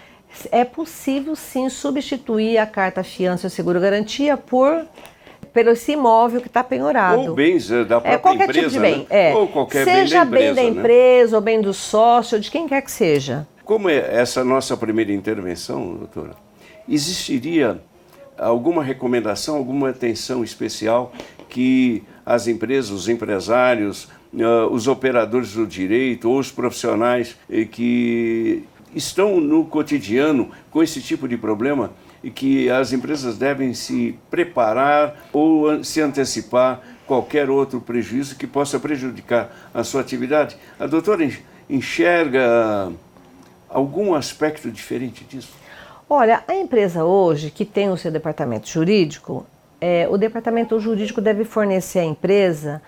é 0.51 0.65
possível 0.65 1.35
sim 1.35 1.69
substituir 1.69 2.57
a 2.57 2.65
carta 2.65 3.03
fiança 3.03 3.45
ou 3.45 3.51
seguro 3.51 3.79
garantia 3.79 4.35
por 4.35 4.83
pelo 5.53 5.69
esse 5.69 5.91
imóvel 5.91 6.41
que 6.41 6.47
está 6.47 6.63
penhorado. 6.63 7.21
Ou 7.21 7.35
bens 7.35 7.69
eh, 7.69 7.83
da 7.83 8.01
própria 8.01 8.13
é, 8.13 8.17
qualquer 8.17 8.49
empresa, 8.49 8.59
tipo 8.61 8.71
de 8.71 8.79
bem. 8.79 8.97
Né? 8.97 9.05
É. 9.11 9.35
Ou 9.35 9.47
qualquer 9.47 9.83
seja 9.83 10.25
bem 10.25 10.31
da 10.31 10.39
empresa, 10.39 10.55
bem 10.55 10.55
da 10.55 10.61
né? 10.73 10.79
empresa 10.79 11.35
ou 11.35 11.41
bem 11.43 11.61
do 11.61 11.71
sócio, 11.71 12.39
de 12.39 12.49
quem 12.49 12.67
quer 12.67 12.81
que 12.81 12.89
seja. 12.89 13.45
Como 13.65 13.89
é 13.89 13.95
essa 13.95 14.43
nossa 14.43 14.75
primeira 14.75 15.13
intervenção, 15.13 15.95
doutora, 15.95 16.35
existiria 16.87 17.81
alguma 18.37 18.83
recomendação, 18.83 19.55
alguma 19.55 19.89
atenção 19.89 20.43
especial 20.43 21.13
que 21.47 22.03
as 22.25 22.47
empresas, 22.47 22.91
os 22.91 23.07
empresários, 23.07 24.09
uh, 24.33 24.67
os 24.69 24.87
operadores 24.87 25.53
do 25.53 25.65
direito 25.65 26.29
ou 26.29 26.39
os 26.39 26.51
profissionais 26.51 27.37
eh, 27.49 27.63
que 27.63 28.63
estão 28.93 29.39
no 29.39 29.63
cotidiano 29.65 30.51
com 30.69 30.83
esse 30.83 31.01
tipo 31.01 31.25
de 31.25 31.37
problema 31.37 31.91
e 32.21 32.29
que 32.29 32.69
as 32.69 32.91
empresas 32.91 33.37
devem 33.37 33.73
se 33.73 34.19
preparar 34.29 35.27
ou 35.31 35.83
se 35.85 36.01
antecipar 36.01 36.81
qualquer 37.07 37.49
outro 37.49 37.79
prejuízo 37.79 38.35
que 38.35 38.47
possa 38.47 38.77
prejudicar 38.77 39.69
a 39.73 39.83
sua 39.83 40.01
atividade. 40.01 40.57
A 40.79 40.85
doutora 40.85 41.29
enxerga 41.69 42.91
algum 43.73 44.13
aspecto 44.13 44.71
diferente 44.71 45.23
disso? 45.23 45.53
Olha, 46.09 46.43
a 46.47 46.53
empresa 46.53 47.03
hoje 47.03 47.49
que 47.49 47.65
tem 47.65 47.89
o 47.89 47.97
seu 47.97 48.11
departamento 48.11 48.67
jurídico, 48.67 49.45
é, 49.81 50.07
o 50.09 50.17
departamento 50.17 50.79
jurídico 50.79 51.19
deve 51.19 51.43
fornecer 51.43 51.99
à 51.99 52.05
empresa 52.05 52.81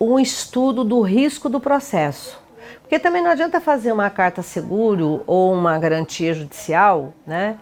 um 0.00 0.18
estudo 0.18 0.84
do 0.84 1.00
risco 1.00 1.48
do 1.48 1.60
processo. 1.60 2.38
Porque 2.82 2.98
também 2.98 3.22
não 3.22 3.30
adianta 3.30 3.60
fazer 3.60 3.92
uma 3.92 4.08
carta 4.08 4.42
seguro 4.42 5.22
ou 5.26 5.52
uma 5.52 5.78
garantia 5.78 6.32
judicial, 6.32 7.12
né? 7.26 7.58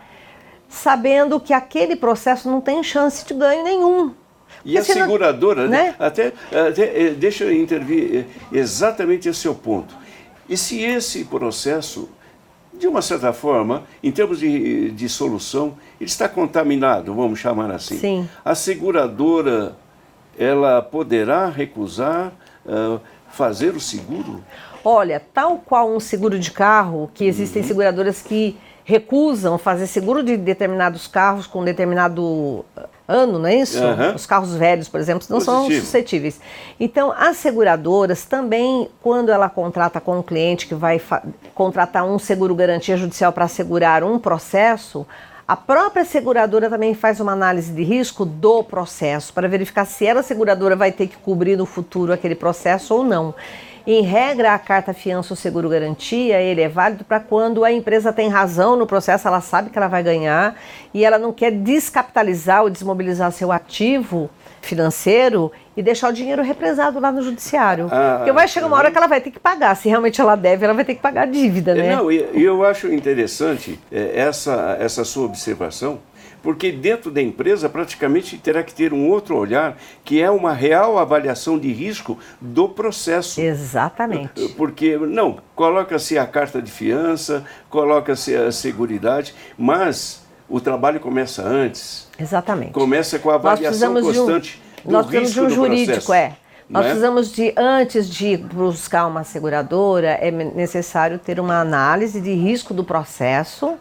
Sabendo 0.69 1.41
que 1.41 1.53
aquele 1.53 1.97
processo 1.97 2.51
não 2.51 2.61
tem 2.61 2.83
chance 2.83 3.25
de 3.25 3.35
ganho 3.35 3.65
nenhum. 3.65 4.13
E 4.65 4.77
a 4.77 4.83
seguradora, 4.83 5.63
não, 5.65 5.71
né? 5.71 5.95
até, 5.99 6.33
até, 6.51 7.07
eh, 7.07 7.11
deixa 7.11 7.45
eu 7.45 7.53
intervir 7.53 8.27
eh, 8.53 8.57
exatamente 8.57 9.29
esse 9.29 9.47
é 9.47 9.51
o 9.51 9.55
ponto. 9.55 9.97
E 10.49 10.57
se 10.57 10.81
esse 10.81 11.25
processo 11.25 12.09
de 12.79 12.87
uma 12.87 13.03
certa 13.03 13.33
forma, 13.33 13.85
em 14.03 14.11
termos 14.11 14.39
de, 14.39 14.91
de 14.91 15.09
solução, 15.09 15.75
ele 16.01 16.09
está 16.11 16.29
contaminado, 16.29 17.15
vamos 17.15 17.39
chamar 17.39 17.71
assim. 17.71 17.99
Sim. 17.99 18.29
A 18.45 18.55
seguradora, 18.55 19.77
ela 20.39 20.83
poderá 20.83 21.49
recusar 21.49 22.33
uh, 22.65 23.01
fazer 23.31 23.75
o 23.75 23.81
seguro? 23.81 24.43
Olha, 24.85 25.21
tal 25.33 25.59
qual 25.59 25.91
um 25.91 26.01
seguro 26.01 26.39
de 26.39 26.51
carro, 26.51 27.11
que 27.13 27.25
existem 27.25 27.63
uhum. 27.63 27.69
seguradoras 27.69 28.23
que 28.23 28.57
recusam 28.85 29.59
fazer 29.59 29.89
seguro 29.89 30.23
de 30.23 30.37
determinados 30.37 31.09
carros 31.09 31.47
com 31.47 31.65
determinado 31.65 32.65
ano, 33.09 33.39
não 33.39 33.49
é 33.49 33.57
isso? 33.57 33.83
Uhum. 33.83 34.15
Os 34.15 34.27
carros 34.27 34.55
velhos, 34.55 34.89
por 34.89 35.01
exemplo, 35.01 35.27
não 35.31 35.39
Positivo. 35.39 35.71
são 35.71 35.81
suscetíveis. 35.81 36.41
Então, 36.79 37.13
as 37.17 37.37
seguradoras 37.37 38.25
também, 38.25 38.89
quando 39.03 39.31
ela 39.31 39.49
contrata 39.49 40.01
com 40.01 40.19
um 40.19 40.23
cliente 40.23 40.67
que 40.67 40.75
vai 40.75 41.01
contratar 41.55 42.05
um 42.05 42.19
seguro 42.19 42.55
garantia 42.55 42.97
judicial 42.97 43.33
para 43.33 43.45
assegurar 43.45 44.03
um 44.03 44.19
processo, 44.19 45.07
a 45.47 45.55
própria 45.55 46.05
seguradora 46.05 46.69
também 46.69 46.93
faz 46.93 47.21
uma 47.21 47.31
análise 47.31 47.73
de 47.73 47.85
risco 47.85 48.25
do 48.25 48.65
processo 48.65 49.33
para 49.33 49.47
verificar 49.47 49.85
se 49.85 50.05
ela 50.05 50.23
seguradora 50.23 50.75
vai 50.75 50.91
ter 50.91 51.07
que 51.07 51.17
cobrir 51.17 51.57
no 51.57 51.65
futuro 51.65 52.13
aquele 52.13 52.35
processo 52.35 52.95
ou 52.95 53.05
não. 53.05 53.33
Em 53.87 54.03
regra, 54.03 54.53
a 54.53 54.59
carta 54.59 54.93
fiança 54.93 55.33
ou 55.33 55.37
seguro 55.37 55.69
garantia, 55.69 56.41
ele 56.41 56.61
é 56.61 56.69
válido 56.69 57.05
para 57.05 57.21
quando 57.21 57.65
a 57.65 57.71
empresa 57.71 58.13
tem 58.13 58.29
razão 58.29 58.75
no 58.75 58.85
processo, 58.85 59.29
ela 59.29 59.41
sabe 59.41 59.71
que 59.71 59.79
ela 59.79 59.87
vai 59.87 60.03
ganhar 60.03 60.57
e 60.93 61.05
ela 61.05 61.19
não 61.19 61.33
quer 61.33 61.53
descapitalizar 61.53 62.63
ou 62.63 62.71
desmobilizar 62.71 63.31
seu 63.31 63.53
ativo 63.53 64.29
financeiro 64.61 65.53
e 65.77 65.83
deixar 65.83 66.09
o 66.09 66.13
dinheiro 66.13 66.43
represado 66.43 66.99
lá 66.99 67.13
no 67.13 67.23
judiciário. 67.23 67.89
Ah, 67.93 68.17
Porque 68.17 68.33
vai 68.33 68.49
chegar 68.49 68.67
uma 68.67 68.77
hora 68.77 68.91
que 68.91 68.99
ela 68.99 69.07
vai 69.07 69.21
ter 69.21 69.31
que 69.31 69.39
pagar. 69.39 69.77
Se 69.77 69.89
realmente 69.89 70.21
ela 70.21 70.35
deve, 70.35 70.65
ela 70.65 70.75
vai 70.75 70.85
ter 70.85 70.97
que 70.97 71.01
pagar 71.01 71.23
a 71.23 71.27
dívida, 71.27 71.75
né? 71.75 71.95
Não, 71.95 72.11
e 72.11 72.43
eu 72.43 72.65
acho 72.65 72.93
interessante 72.93 73.79
é, 73.93 74.19
essa, 74.19 74.77
essa 74.81 75.05
sua 75.05 75.27
observação, 75.27 76.01
porque 76.47 76.71
dentro 76.71 77.11
da 77.11 77.21
empresa 77.21 77.69
praticamente 77.69 78.39
terá 78.39 78.63
que 78.63 78.73
ter 78.73 78.93
um 78.93 79.11
outro 79.11 79.37
olhar, 79.37 79.77
que 80.05 80.23
é 80.23 80.31
uma 80.31 80.53
real 80.53 80.97
avaliação 80.97 81.59
de 81.59 81.73
risco 81.73 82.17
do 82.41 82.69
processo. 82.69 83.41
Exatamente. 83.41 84.51
Porque, 84.57 84.97
não, 84.97 85.39
coloca-se 85.57 86.17
a 86.17 86.25
carta 86.25 86.63
de 86.63 86.71
fiança, 86.71 87.45
coloca-se 87.69 88.33
a 88.37 88.53
seguridade, 88.53 89.35
mas 89.59 90.25
o 90.49 90.61
trabalho 90.61 91.01
começa 91.01 91.43
antes. 91.43 92.07
Exatamente. 92.17 92.71
Começa 92.71 93.19
com 93.19 93.31
a 93.31 93.35
avaliação 93.35 93.95
constante 93.95 94.63
um, 94.85 94.91
do 94.91 94.93
nós 94.93 95.07
risco 95.09 95.35
de 95.35 95.41
um 95.41 95.51
jurídico, 95.51 95.95
processo. 95.95 96.15
é. 96.15 96.37
Nós 96.71 96.85
é? 96.85 96.89
precisamos 96.91 97.33
de, 97.33 97.53
antes 97.57 98.09
de 98.09 98.37
buscar 98.37 99.09
uma 99.09 99.25
seguradora, 99.25 100.11
é 100.11 100.31
necessário 100.31 101.19
ter 101.19 101.41
uma 101.41 101.61
análise 101.61 102.21
de 102.21 102.33
risco 102.35 102.73
do 102.73 102.85
processo, 102.85 103.75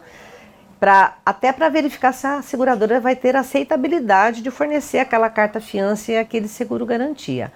pra, 0.78 1.16
até 1.24 1.52
para 1.52 1.68
verificar 1.68 2.12
se 2.12 2.26
a 2.26 2.42
seguradora 2.42 3.00
vai 3.00 3.16
ter 3.16 3.36
aceitabilidade 3.36 4.42
de 4.42 4.50
fornecer 4.50 4.98
aquela 4.98 5.30
carta 5.30 5.60
fiança 5.60 6.12
e 6.12 6.18
aquele 6.18 6.48
seguro 6.48 6.84
garantia. 6.86 7.52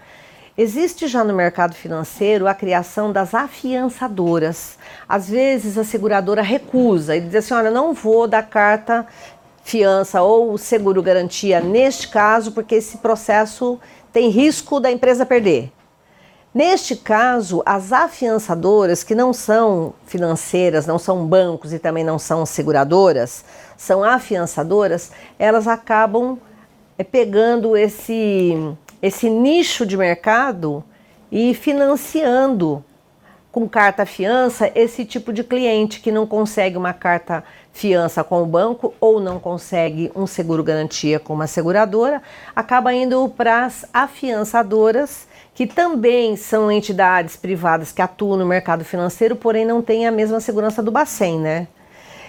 Existe 0.58 1.06
já 1.06 1.24
no 1.24 1.32
mercado 1.32 1.74
financeiro 1.74 2.46
a 2.46 2.54
criação 2.54 3.12
das 3.12 3.34
afiançadoras. 3.34 4.78
Às 5.08 5.28
vezes 5.28 5.78
a 5.78 5.84
seguradora 5.84 6.42
recusa 6.42 7.16
e 7.16 7.20
diz 7.20 7.34
assim: 7.34 7.54
olha, 7.54 7.70
não 7.70 7.94
vou 7.94 8.26
dar 8.26 8.42
carta 8.42 9.06
fiança 9.62 10.20
ou 10.22 10.58
seguro 10.58 11.02
garantia 11.02 11.60
neste 11.60 12.08
caso, 12.08 12.52
porque 12.52 12.74
esse 12.74 12.98
processo 12.98 13.80
tem 14.12 14.28
risco 14.28 14.80
da 14.80 14.90
empresa 14.90 15.24
perder. 15.24 15.72
Neste 16.52 16.96
caso, 16.96 17.62
as 17.64 17.92
afiançadoras, 17.92 19.04
que 19.04 19.14
não 19.14 19.32
são 19.32 19.94
financeiras, 20.04 20.84
não 20.84 20.98
são 20.98 21.24
bancos 21.24 21.72
e 21.72 21.78
também 21.78 22.02
não 22.02 22.18
são 22.18 22.44
seguradoras, 22.44 23.44
são 23.76 24.02
afiançadoras, 24.02 25.12
elas 25.38 25.68
acabam 25.68 26.38
eh, 26.98 27.04
pegando 27.04 27.76
esse, 27.76 28.56
esse 29.00 29.30
nicho 29.30 29.86
de 29.86 29.96
mercado 29.96 30.82
e 31.30 31.54
financiando 31.54 32.84
com 33.52 33.68
carta 33.68 34.04
fiança 34.04 34.70
esse 34.74 35.04
tipo 35.04 35.32
de 35.32 35.42
cliente 35.42 36.00
que 36.00 36.12
não 36.12 36.26
consegue 36.26 36.76
uma 36.76 36.92
carta 36.92 37.44
fiança 37.72 38.22
com 38.22 38.42
o 38.42 38.46
banco 38.46 38.92
ou 39.00 39.20
não 39.20 39.38
consegue 39.38 40.10
um 40.14 40.26
seguro 40.26 40.62
garantia 40.62 41.18
com 41.18 41.34
uma 41.34 41.46
seguradora, 41.46 42.22
acaba 42.54 42.92
indo 42.92 43.28
para 43.28 43.64
as 43.64 43.86
afiançadoras, 43.92 45.26
que 45.54 45.66
também 45.66 46.36
são 46.36 46.70
entidades 46.70 47.36
privadas 47.36 47.92
que 47.92 48.00
atuam 48.00 48.36
no 48.36 48.46
mercado 48.46 48.84
financeiro, 48.84 49.36
porém 49.36 49.64
não 49.64 49.82
têm 49.82 50.06
a 50.06 50.10
mesma 50.10 50.40
segurança 50.40 50.82
do 50.82 50.90
Bacen, 50.90 51.38
né? 51.40 51.68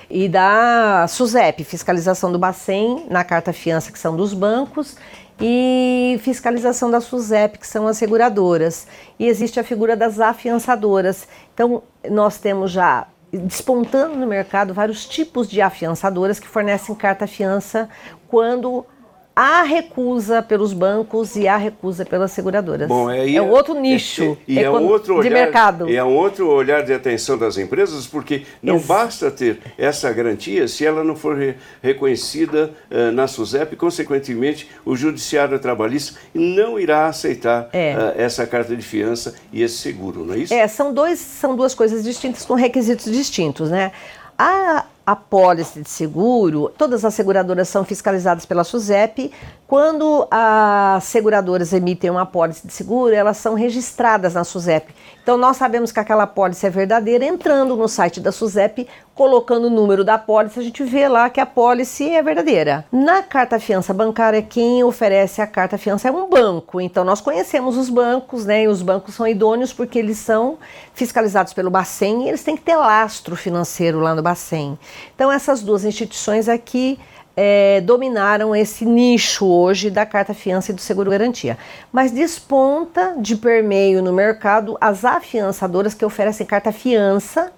E 0.09 0.27
da 0.27 1.05
SUSEP, 1.07 1.63
fiscalização 1.63 2.31
do 2.31 2.39
Bacen 2.39 3.05
na 3.09 3.23
carta 3.23 3.53
fiança, 3.53 3.91
que 3.91 3.99
são 3.99 4.15
dos 4.15 4.33
bancos, 4.33 4.97
e 5.39 6.19
fiscalização 6.21 6.91
da 6.91 7.01
SUSEP, 7.01 7.57
que 7.57 7.67
são 7.67 7.87
as 7.87 7.97
seguradoras. 7.97 8.85
E 9.17 9.27
existe 9.27 9.59
a 9.59 9.63
figura 9.63 9.95
das 9.95 10.19
afiançadoras. 10.19 11.27
Então, 11.53 11.81
nós 12.09 12.37
temos 12.37 12.71
já 12.71 13.07
despontando 13.33 14.17
no 14.17 14.27
mercado 14.27 14.73
vários 14.73 15.05
tipos 15.05 15.49
de 15.49 15.61
afiançadoras 15.61 16.39
que 16.39 16.47
fornecem 16.47 16.93
carta 16.93 17.25
fiança 17.25 17.89
quando 18.27 18.85
há 19.35 19.63
recusa 19.63 20.41
pelos 20.41 20.73
bancos 20.73 21.35
e 21.35 21.47
há 21.47 21.57
recusa 21.57 22.05
pelas 22.05 22.31
seguradoras. 22.31 22.87
Bom, 22.87 23.09
é, 23.09 23.29
é, 23.29 23.35
é 23.35 23.41
outro 23.41 23.73
nicho 23.73 24.37
é, 24.47 24.53
é, 24.55 24.63
é 24.63 24.69
outro 24.69 25.15
olhar, 25.15 25.23
de 25.23 25.33
mercado. 25.33 25.89
E 25.89 25.95
é 25.95 26.03
um 26.03 26.15
outro 26.15 26.49
olhar 26.49 26.83
de 26.83 26.93
atenção 26.93 27.37
das 27.37 27.57
empresas, 27.57 28.05
porque 28.05 28.43
não 28.61 28.77
Isso. 28.77 28.87
basta 28.87 29.31
ter 29.31 29.59
essa 29.77 30.11
garantia 30.11 30.67
se 30.67 30.85
ela 30.85 31.03
não 31.03 31.15
for 31.15 31.37
re, 31.37 31.55
reconhecida 31.81 32.71
uh, 32.89 33.11
na 33.11 33.27
SUSEP, 33.27 33.75
consequentemente 33.75 34.69
o 34.85 34.95
Judiciário 34.95 35.57
Trabalhista 35.59 36.19
não 36.33 36.79
irá 36.79 37.07
aceitar 37.07 37.63
uh, 37.63 37.69
essa 38.17 38.45
carta 38.45 38.75
de 38.75 38.83
fiança 38.83 39.35
e 39.51 39.61
esse 39.61 39.77
seguro, 39.77 40.25
não 40.25 40.33
é 40.33 40.39
isso? 40.39 40.53
É, 40.53 40.67
são, 40.67 40.93
dois, 40.93 41.19
são 41.19 41.55
duas 41.55 41.73
coisas 41.73 42.03
distintas 42.03 42.45
com 42.45 42.53
requisitos 42.53 43.11
distintos, 43.11 43.69
né? 43.69 43.91
A 44.37 44.85
apólice 45.11 45.81
de 45.81 45.89
seguro, 45.89 46.71
todas 46.77 47.03
as 47.05 47.13
seguradoras 47.13 47.69
são 47.69 47.83
fiscalizadas 47.83 48.45
pela 48.45 48.63
SUSEP. 48.63 49.31
Quando 49.67 50.27
as 50.29 51.05
seguradoras 51.05 51.71
emitem 51.71 52.09
uma 52.09 52.23
apólice 52.23 52.67
de 52.67 52.73
seguro, 52.73 53.13
elas 53.13 53.37
são 53.37 53.53
registradas 53.53 54.33
na 54.33 54.43
SUSEP. 54.43 54.93
Então 55.23 55.37
nós 55.37 55.55
sabemos 55.55 55.91
que 55.91 55.99
aquela 55.99 56.23
apólice 56.23 56.65
é 56.65 56.69
verdadeira 56.69 57.23
entrando 57.23 57.75
no 57.75 57.87
site 57.87 58.19
da 58.19 58.31
SUSEP, 58.31 58.87
colocando 59.13 59.67
o 59.67 59.69
número 59.69 60.03
da 60.03 60.15
apólice, 60.15 60.59
a 60.59 60.63
gente 60.63 60.83
vê 60.83 61.07
lá 61.07 61.29
que 61.29 61.39
a 61.39 61.43
apólice 61.43 62.09
é 62.09 62.23
verdadeira. 62.23 62.85
Na 62.91 63.21
carta 63.21 63.59
fiança 63.59 63.93
bancária, 63.93 64.41
quem 64.41 64.83
oferece 64.83 65.41
a 65.41 65.47
carta 65.47 65.77
fiança 65.77 66.07
é 66.07 66.11
um 66.11 66.27
banco. 66.27 66.81
Então 66.81 67.03
nós 67.03 67.21
conhecemos 67.21 67.77
os 67.77 67.89
bancos, 67.89 68.45
né? 68.45 68.63
E 68.63 68.67
os 68.67 68.81
bancos 68.81 69.13
são 69.13 69.27
idôneos 69.27 69.71
porque 69.71 69.99
eles 69.99 70.17
são 70.17 70.57
fiscalizados 70.93 71.53
pelo 71.53 71.69
Bacen 71.69 72.25
e 72.25 72.29
eles 72.29 72.43
têm 72.43 72.57
que 72.57 72.63
ter 72.63 72.75
lastro 72.75 73.35
financeiro 73.35 73.99
lá 73.99 74.15
no 74.15 74.21
Bacen. 74.21 74.77
Então 75.15 75.31
essas 75.31 75.61
duas 75.61 75.85
instituições 75.85 76.49
aqui 76.49 76.99
é, 77.35 77.81
dominaram 77.81 78.55
esse 78.55 78.85
nicho 78.85 79.45
hoje 79.45 79.89
da 79.89 80.05
carta 80.05 80.33
fiança 80.33 80.71
e 80.71 80.75
do 80.75 80.81
seguro 80.81 81.09
garantia. 81.09 81.57
Mas 81.91 82.11
desponta 82.11 83.15
de 83.17 83.35
permeio 83.35 84.01
no 84.01 84.13
mercado 84.13 84.77
as 84.79 85.05
afiançadoras 85.05 85.93
que 85.93 86.05
oferecem 86.05 86.45
carta 86.45 86.71
fiança, 86.71 87.51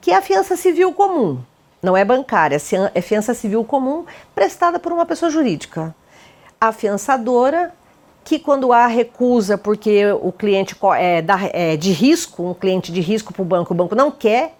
que 0.00 0.10
é 0.10 0.16
a 0.16 0.22
fiança 0.22 0.56
civil 0.56 0.92
comum, 0.92 1.38
não 1.82 1.96
é 1.96 2.04
bancária, 2.04 2.58
é 2.94 3.00
fiança 3.00 3.34
civil 3.34 3.64
comum 3.64 4.04
prestada 4.34 4.78
por 4.78 4.92
uma 4.92 5.04
pessoa 5.04 5.30
jurídica. 5.30 5.94
Afiançadora 6.60 7.72
que 8.24 8.38
quando 8.40 8.72
há 8.72 8.86
recusa 8.86 9.56
porque 9.56 10.04
o 10.20 10.32
cliente 10.32 10.74
é, 10.98 11.24
é 11.52 11.76
de 11.76 11.92
risco, 11.92 12.42
um 12.42 12.54
cliente 12.54 12.90
de 12.90 13.00
risco 13.00 13.32
para 13.32 13.42
o 13.42 13.44
banco, 13.44 13.72
o 13.72 13.76
banco 13.76 13.94
não 13.94 14.10
quer, 14.10 14.54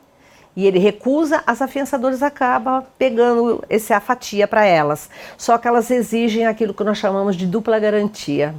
e 0.57 0.67
ele 0.67 0.79
recusa, 0.79 1.43
as 1.47 1.61
afiançadoras 1.61 2.23
acabam 2.23 2.83
pegando 2.99 3.63
essa 3.69 4.01
fatia 4.01 4.49
para 4.49 4.65
elas. 4.65 5.11
Só 5.37 5.59
que 5.59 5.69
elas 5.69 5.91
exigem 5.91 6.47
aquilo 6.47 6.73
que 6.73 6.83
nós 6.83 6.97
chamamos 6.97 7.37
de 7.37 7.47
dupla 7.47 7.79
garantia. 7.79 8.55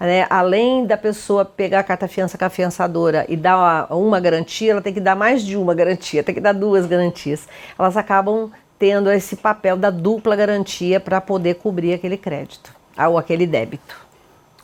Né? 0.00 0.26
Além 0.30 0.86
da 0.86 0.96
pessoa 0.96 1.44
pegar 1.44 1.80
a 1.80 1.84
carta 1.84 2.08
fiança 2.08 2.38
com 2.38 2.44
a 2.44 2.46
afiançadora 2.46 3.26
e 3.28 3.36
dar 3.36 3.86
uma, 3.92 4.18
garantia, 4.18 4.72
ela 4.72 4.80
tem 4.80 4.94
que 4.94 5.00
dar 5.00 5.14
mais 5.14 5.42
de 5.42 5.58
uma 5.58 5.74
garantia, 5.74 6.22
tem 6.24 6.34
que 6.34 6.40
dar 6.40 6.54
duas 6.54 6.86
garantias. 6.86 7.46
Elas 7.78 7.98
acabam 7.98 8.50
tendo 8.78 9.12
esse 9.12 9.36
papel 9.36 9.76
da 9.76 9.90
dupla 9.90 10.34
garantia 10.34 10.98
para 10.98 11.20
poder 11.20 11.56
cobrir 11.56 11.92
aquele 11.92 12.16
crédito 12.16 12.74
ou 12.96 13.18
aquele 13.18 13.46
débito. 13.46 13.94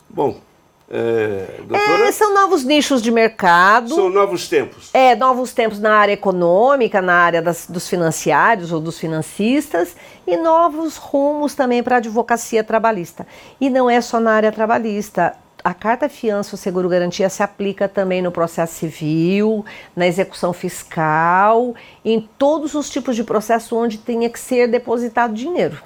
Bom, 0.09 0.41
é, 0.89 1.61
é, 2.07 2.13
são 2.13 2.33
novos 2.33 2.63
nichos 2.63 3.03
de 3.03 3.11
mercado. 3.11 3.93
São 3.93 4.09
novos 4.09 4.49
tempos. 4.49 4.91
É, 4.95 5.17
novos 5.17 5.53
tempos 5.53 5.81
na 5.81 5.97
área 5.97 6.13
econômica, 6.13 7.03
na 7.03 7.15
área 7.15 7.43
das, 7.43 7.67
dos 7.67 7.89
financiários 7.89 8.71
ou 8.71 8.81
dos 8.81 8.99
financistas 8.99 9.97
e 10.25 10.37
novos 10.37 10.97
rumos 10.97 11.55
também 11.55 11.83
para 11.83 11.97
a 11.97 11.99
advocacia 11.99 12.63
trabalhista. 12.63 13.27
E 13.61 13.69
não 13.69 13.91
é 13.91 14.01
só 14.01 14.21
na 14.21 14.33
área 14.33 14.53
trabalhista. 14.53 15.35
A 15.65 15.75
carta 15.75 16.09
fiança 16.09 16.55
ou 16.55 16.59
seguro 16.59 16.89
garantia 16.89 17.29
se 17.29 17.43
aplica 17.43 17.89
também 17.89 18.23
no 18.23 18.31
processo 18.31 18.75
civil, 18.75 19.65
na 19.97 20.07
execução 20.07 20.53
fiscal, 20.53 21.75
em 22.05 22.21
todos 22.39 22.75
os 22.75 22.89
tipos 22.89 23.17
de 23.17 23.25
processo 23.25 23.77
onde 23.77 23.99
tenha 23.99 24.31
que 24.31 24.39
ser 24.39 24.69
depositado 24.69 25.35
dinheiro 25.35 25.83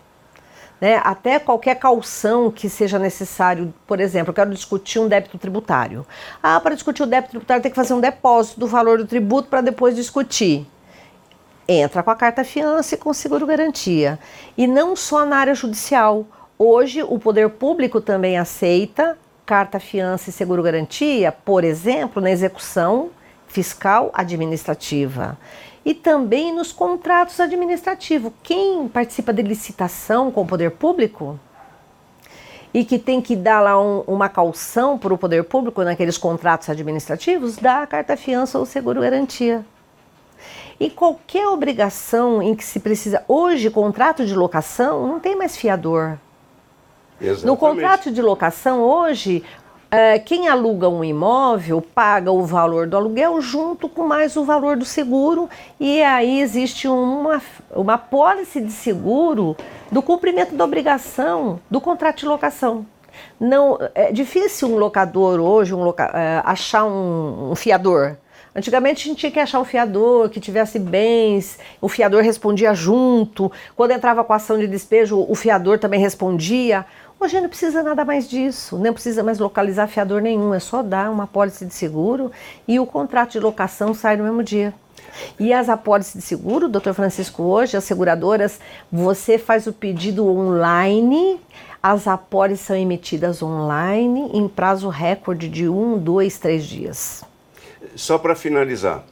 né, 0.81 1.01
até 1.05 1.39
qualquer 1.39 1.77
calção 1.77 2.51
que 2.51 2.69
seja 2.69 2.99
necessário. 2.99 3.73
Por 3.87 4.01
exemplo, 4.01 4.31
eu 4.31 4.35
quero 4.35 4.51
discutir 4.51 4.99
um 4.99 5.09
débito 5.09 5.37
tributário. 5.37 6.07
Ah, 6.43 6.59
para 6.59 6.75
discutir 6.75 7.03
o 7.03 7.07
débito 7.07 7.31
tributário 7.31 7.63
tem 7.63 7.71
que 7.71 7.77
fazer 7.77 7.93
um 7.93 8.01
depósito 8.01 8.59
do 8.59 8.67
valor 8.67 8.99
do 8.99 9.07
tributo 9.07 9.49
para 9.49 9.61
depois 9.61 9.95
discutir. 9.95 10.67
Entra 11.69 12.03
com 12.03 12.11
a 12.11 12.17
carta 12.17 12.43
fiança 12.43 12.95
e 12.95 12.99
com 12.99 13.13
seguro 13.13 13.47
garantia. 13.47 14.19
E 14.57 14.67
não 14.67 14.97
só 14.97 15.25
na 15.27 15.37
área 15.37 15.55
judicial. 15.55 16.27
Hoje 16.59 17.03
o 17.03 17.19
poder 17.19 17.49
público 17.51 18.01
também 18.01 18.39
aceita 18.39 19.17
carta 19.47 19.81
fiança 19.81 20.31
e 20.31 20.33
seguro 20.33 20.63
garantia, 20.63 21.33
por 21.33 21.65
exemplo, 21.65 22.23
na 22.23 22.31
execução 22.31 23.11
fiscal 23.49 24.11
administrativa 24.15 25.37
e 25.85 25.95
também 25.95 26.55
nos 26.55 26.73
contratos 26.73 27.41
administrativos. 27.41 28.33
Quem 28.43 28.89
participa 28.89 29.33
de 29.33 29.43
licitação 29.43 30.31
com 30.31 30.43
o 30.43 30.47
poder 30.47 30.73
público 30.73 31.39
e 32.73 32.85
que 32.85 32.99
tem 32.99 33.21
que 33.21 33.35
dar 33.35 33.61
lá 33.61 33.81
um, 33.81 34.01
uma 34.07 34.29
calção 34.29 34.99
para 34.99 35.13
o 35.13 35.19
poder 35.19 35.45
público 35.45 35.83
naqueles 35.83 36.17
contratos 36.17 36.69
administrativos, 36.69 37.57
dá 37.57 37.83
a 37.83 37.87
carta 37.87 38.17
fiança 38.17 38.59
ou 38.59 38.67
seguro 38.67 39.01
garantia. 39.01 39.65
E 40.79 40.89
qualquer 40.89 41.47
obrigação 41.49 42.43
em 42.43 42.55
que 42.55 42.65
se 42.65 42.81
precisa. 42.81 43.23
Hoje, 43.29 43.69
contrato 43.69 44.25
de 44.25 44.35
locação 44.35 45.07
não 45.07 45.21
tem 45.21 45.37
mais 45.37 45.57
fiador. 45.57 46.17
Exatamente. 47.21 47.47
No 47.47 47.57
contrato 47.57 48.11
de 48.11 48.23
locação, 48.23 48.81
hoje, 48.81 49.45
quem 50.25 50.49
aluga 50.49 50.89
um 50.89 51.03
imóvel 51.03 51.83
paga 51.83 52.31
o 52.31 52.45
valor 52.45 52.87
do 52.87 52.97
aluguel 52.97 53.41
junto 53.41 53.89
com 53.89 54.07
mais 54.07 54.37
o 54.37 54.45
valor 54.45 54.77
do 54.77 54.85
seguro, 54.85 55.49
e 55.79 56.03
aí 56.03 56.41
existe 56.41 56.87
uma, 56.87 57.43
uma 57.75 57.99
pólice 57.99 58.61
de 58.61 58.71
seguro 58.73 59.57
do 59.91 60.01
cumprimento 60.01 60.55
da 60.55 60.65
obrigação 60.65 61.59
do 61.69 61.81
contrato 61.81 62.19
de 62.19 62.27
locação. 62.27 62.87
Não, 63.39 63.79
é 63.95 64.13
difícil 64.13 64.69
um 64.69 64.77
locador 64.77 65.41
hoje 65.41 65.75
um 65.75 65.83
loca, 65.83 66.05
é, 66.15 66.41
achar 66.45 66.85
um, 66.85 67.51
um 67.51 67.55
fiador. 67.57 68.17
Antigamente 68.55 69.03
a 69.03 69.09
gente 69.09 69.19
tinha 69.21 69.31
que 69.31 69.39
achar 69.39 69.61
um 69.61 69.65
fiador 69.65 70.29
que 70.29 70.41
tivesse 70.41 70.79
bens, 70.79 71.59
o 71.81 71.89
fiador 71.89 72.23
respondia 72.23 72.75
junto. 72.75 73.51
Quando 73.77 73.93
entrava 73.93 74.25
com 74.25 74.33
ação 74.33 74.59
de 74.59 74.67
despejo, 74.67 75.25
o 75.29 75.35
fiador 75.37 75.79
também 75.79 76.01
respondia. 76.01 76.85
Hoje 77.21 77.41
não 77.41 77.49
precisa 77.49 77.83
nada 77.83 78.05
mais 78.05 78.29
disso, 78.29 78.77
não 78.79 78.93
precisa 78.93 79.23
mais 79.23 79.39
localizar 79.39 79.87
fiador 79.87 80.21
nenhum, 80.21 80.53
é 80.53 80.59
só 80.59 80.83
dar 80.83 81.11
uma 81.11 81.25
apólice 81.25 81.65
de 81.65 81.75
seguro 81.75 82.33
e 82.67 82.81
o 82.81 82.87
contrato 82.87 83.33
de 83.33 83.41
locação 83.41 83.95
sai 83.95 84.17
no 84.17 84.25
mesmo 84.25 84.43
dia. 84.43 84.75
E 85.39 85.53
as 85.53 85.69
apólices 85.69 86.15
de 86.15 86.23
seguro, 86.23 86.69
doutor 86.69 86.95
Francisco, 86.95 87.43
hoje, 87.43 87.77
as 87.77 87.85
seguradoras, 87.85 88.59
você 88.91 89.39
faz 89.39 89.67
o 89.67 89.73
pedido 89.73 90.27
online, 90.27 91.39
as 91.83 92.09
apólices 92.09 92.67
são 92.67 92.77
emitidas 92.77 93.43
online 93.43 94.31
em 94.33 94.49
prazo 94.49 94.89
recorde 94.89 95.49
de 95.49 95.69
um, 95.69 95.99
dois, 95.99 96.39
três 96.39 96.65
dias. 96.65 97.30
Só 97.95 98.19
para 98.19 98.35
finalizar, 98.35 99.05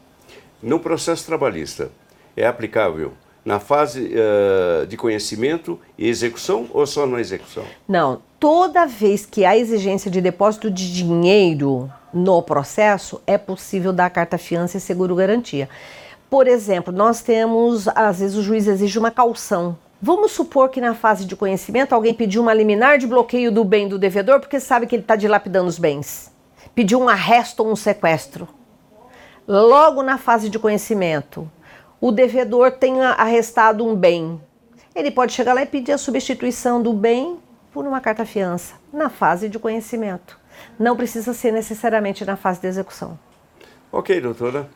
no 0.63 0.79
processo 0.81 1.27
trabalhista, 1.27 1.91
é 2.37 2.47
aplicável 2.47 3.13
na 3.45 3.59
fase 3.59 4.13
uh, 4.13 4.87
de 4.87 4.97
conhecimento 4.97 5.79
e 5.97 6.07
execução 6.07 6.69
ou 6.73 6.87
só 6.87 7.07
na 7.07 7.19
execução? 7.19 7.65
Não, 7.89 8.21
toda 8.39 8.87
vez 8.87 9.25
que 9.25 9.45
há 9.45 9.57
exigência 9.57 10.11
de 10.11 10.21
depósito 10.21 10.71
de 10.71 10.93
dinheiro 10.93 11.91
no 12.13 12.43
processo, 12.43 13.23
é 13.27 13.39
possível 13.39 13.93
dar 13.93 14.11
carta 14.11 14.37
fiança 14.37 14.77
e 14.77 14.81
seguro 14.81 15.15
garantia. 15.15 15.69
Por 16.29 16.47
exemplo, 16.47 16.93
nós 16.93 17.23
temos, 17.23 17.89
às 17.89 18.21
vezes 18.21 18.37
o 18.37 18.43
juiz 18.43 18.67
exige 18.67 18.99
uma 18.99 19.11
calção. 19.11 19.79
Vamos 20.01 20.33
supor 20.33 20.69
que 20.69 20.81
na 20.81 20.95
fase 20.95 21.25
de 21.25 21.35
conhecimento 21.35 21.95
alguém 21.95 22.13
pediu 22.13 22.43
uma 22.43 22.53
liminar 22.53 22.99
de 22.99 23.07
bloqueio 23.07 23.51
do 23.51 23.65
bem 23.65 23.89
do 23.89 23.99
devedor 23.99 24.41
porque 24.41 24.61
sabe 24.61 24.87
que 24.87 24.95
ele 24.95 25.03
está 25.03 25.17
dilapidando 25.17 25.69
os 25.69 25.79
bens. 25.79 26.31
Pediu 26.75 27.01
um 27.01 27.09
arresto 27.09 27.65
ou 27.65 27.73
um 27.73 27.77
sequestro. 27.77 28.47
Logo 29.49 30.03
na 30.03 30.19
fase 30.19 30.51
de 30.51 30.59
conhecimento, 30.59 31.51
o 31.99 32.13
devedor 32.13 32.71
tenha 32.73 33.13
arrestado 33.13 33.83
um 33.83 33.97
bem. 33.97 34.39
Ele 34.95 35.11
pode 35.11 35.33
chegar 35.33 35.55
lá 35.55 35.63
e 35.63 35.67
pedir 35.67 35.93
a 35.93 35.97
substituição 35.97 36.83
do 36.83 36.93
bem 36.93 37.39
por 37.73 37.87
uma 37.87 37.99
carta 37.99 38.27
fiança 38.27 38.75
na 38.93 39.09
fase 39.09 39.49
de 39.49 39.59
conhecimento. 39.59 40.39
Não 40.79 40.95
precisa 40.95 41.33
ser 41.33 41.51
necessariamente 41.51 42.27
na 42.27 42.37
fase 42.37 42.61
de 42.61 42.67
execução. 42.67 43.19
Ok, 43.91 44.21
doutora. 44.21 44.69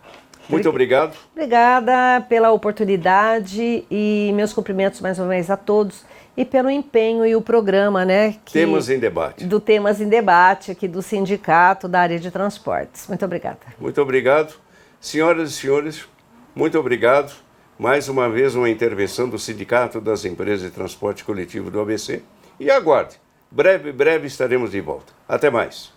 Muito 0.48 0.68
obrigado. 0.68 1.16
Obrigada 1.32 2.20
pela 2.28 2.50
oportunidade 2.50 3.84
e 3.90 4.32
meus 4.34 4.52
cumprimentos 4.52 5.00
mais 5.00 5.18
uma 5.18 5.28
vez 5.28 5.50
a 5.50 5.56
todos 5.56 6.04
e 6.36 6.44
pelo 6.44 6.70
empenho 6.70 7.26
e 7.26 7.36
o 7.36 7.42
programa, 7.42 8.04
né? 8.04 8.36
Que, 8.44 8.52
temas 8.52 8.88
em 8.88 8.98
debate. 8.98 9.44
Do 9.44 9.60
Temas 9.60 10.00
em 10.00 10.08
Debate 10.08 10.70
aqui 10.70 10.88
do 10.88 11.02
Sindicato 11.02 11.86
da 11.88 12.00
área 12.00 12.18
de 12.18 12.30
transportes. 12.30 13.06
Muito 13.06 13.24
obrigada. 13.24 13.58
Muito 13.78 14.00
obrigado. 14.00 14.54
Senhoras 15.00 15.50
e 15.50 15.52
senhores, 15.54 16.06
muito 16.54 16.78
obrigado. 16.78 17.32
Mais 17.78 18.08
uma 18.08 18.28
vez 18.28 18.54
uma 18.54 18.70
intervenção 18.70 19.28
do 19.28 19.38
Sindicato 19.38 20.00
das 20.00 20.24
Empresas 20.24 20.62
de 20.62 20.70
Transporte 20.70 21.24
Coletivo 21.24 21.70
do 21.70 21.80
ABC. 21.80 22.22
E 22.60 22.70
aguarde, 22.70 23.16
breve, 23.50 23.90
breve 23.90 24.26
estaremos 24.26 24.70
de 24.70 24.80
volta. 24.80 25.12
Até 25.28 25.50
mais. 25.50 25.92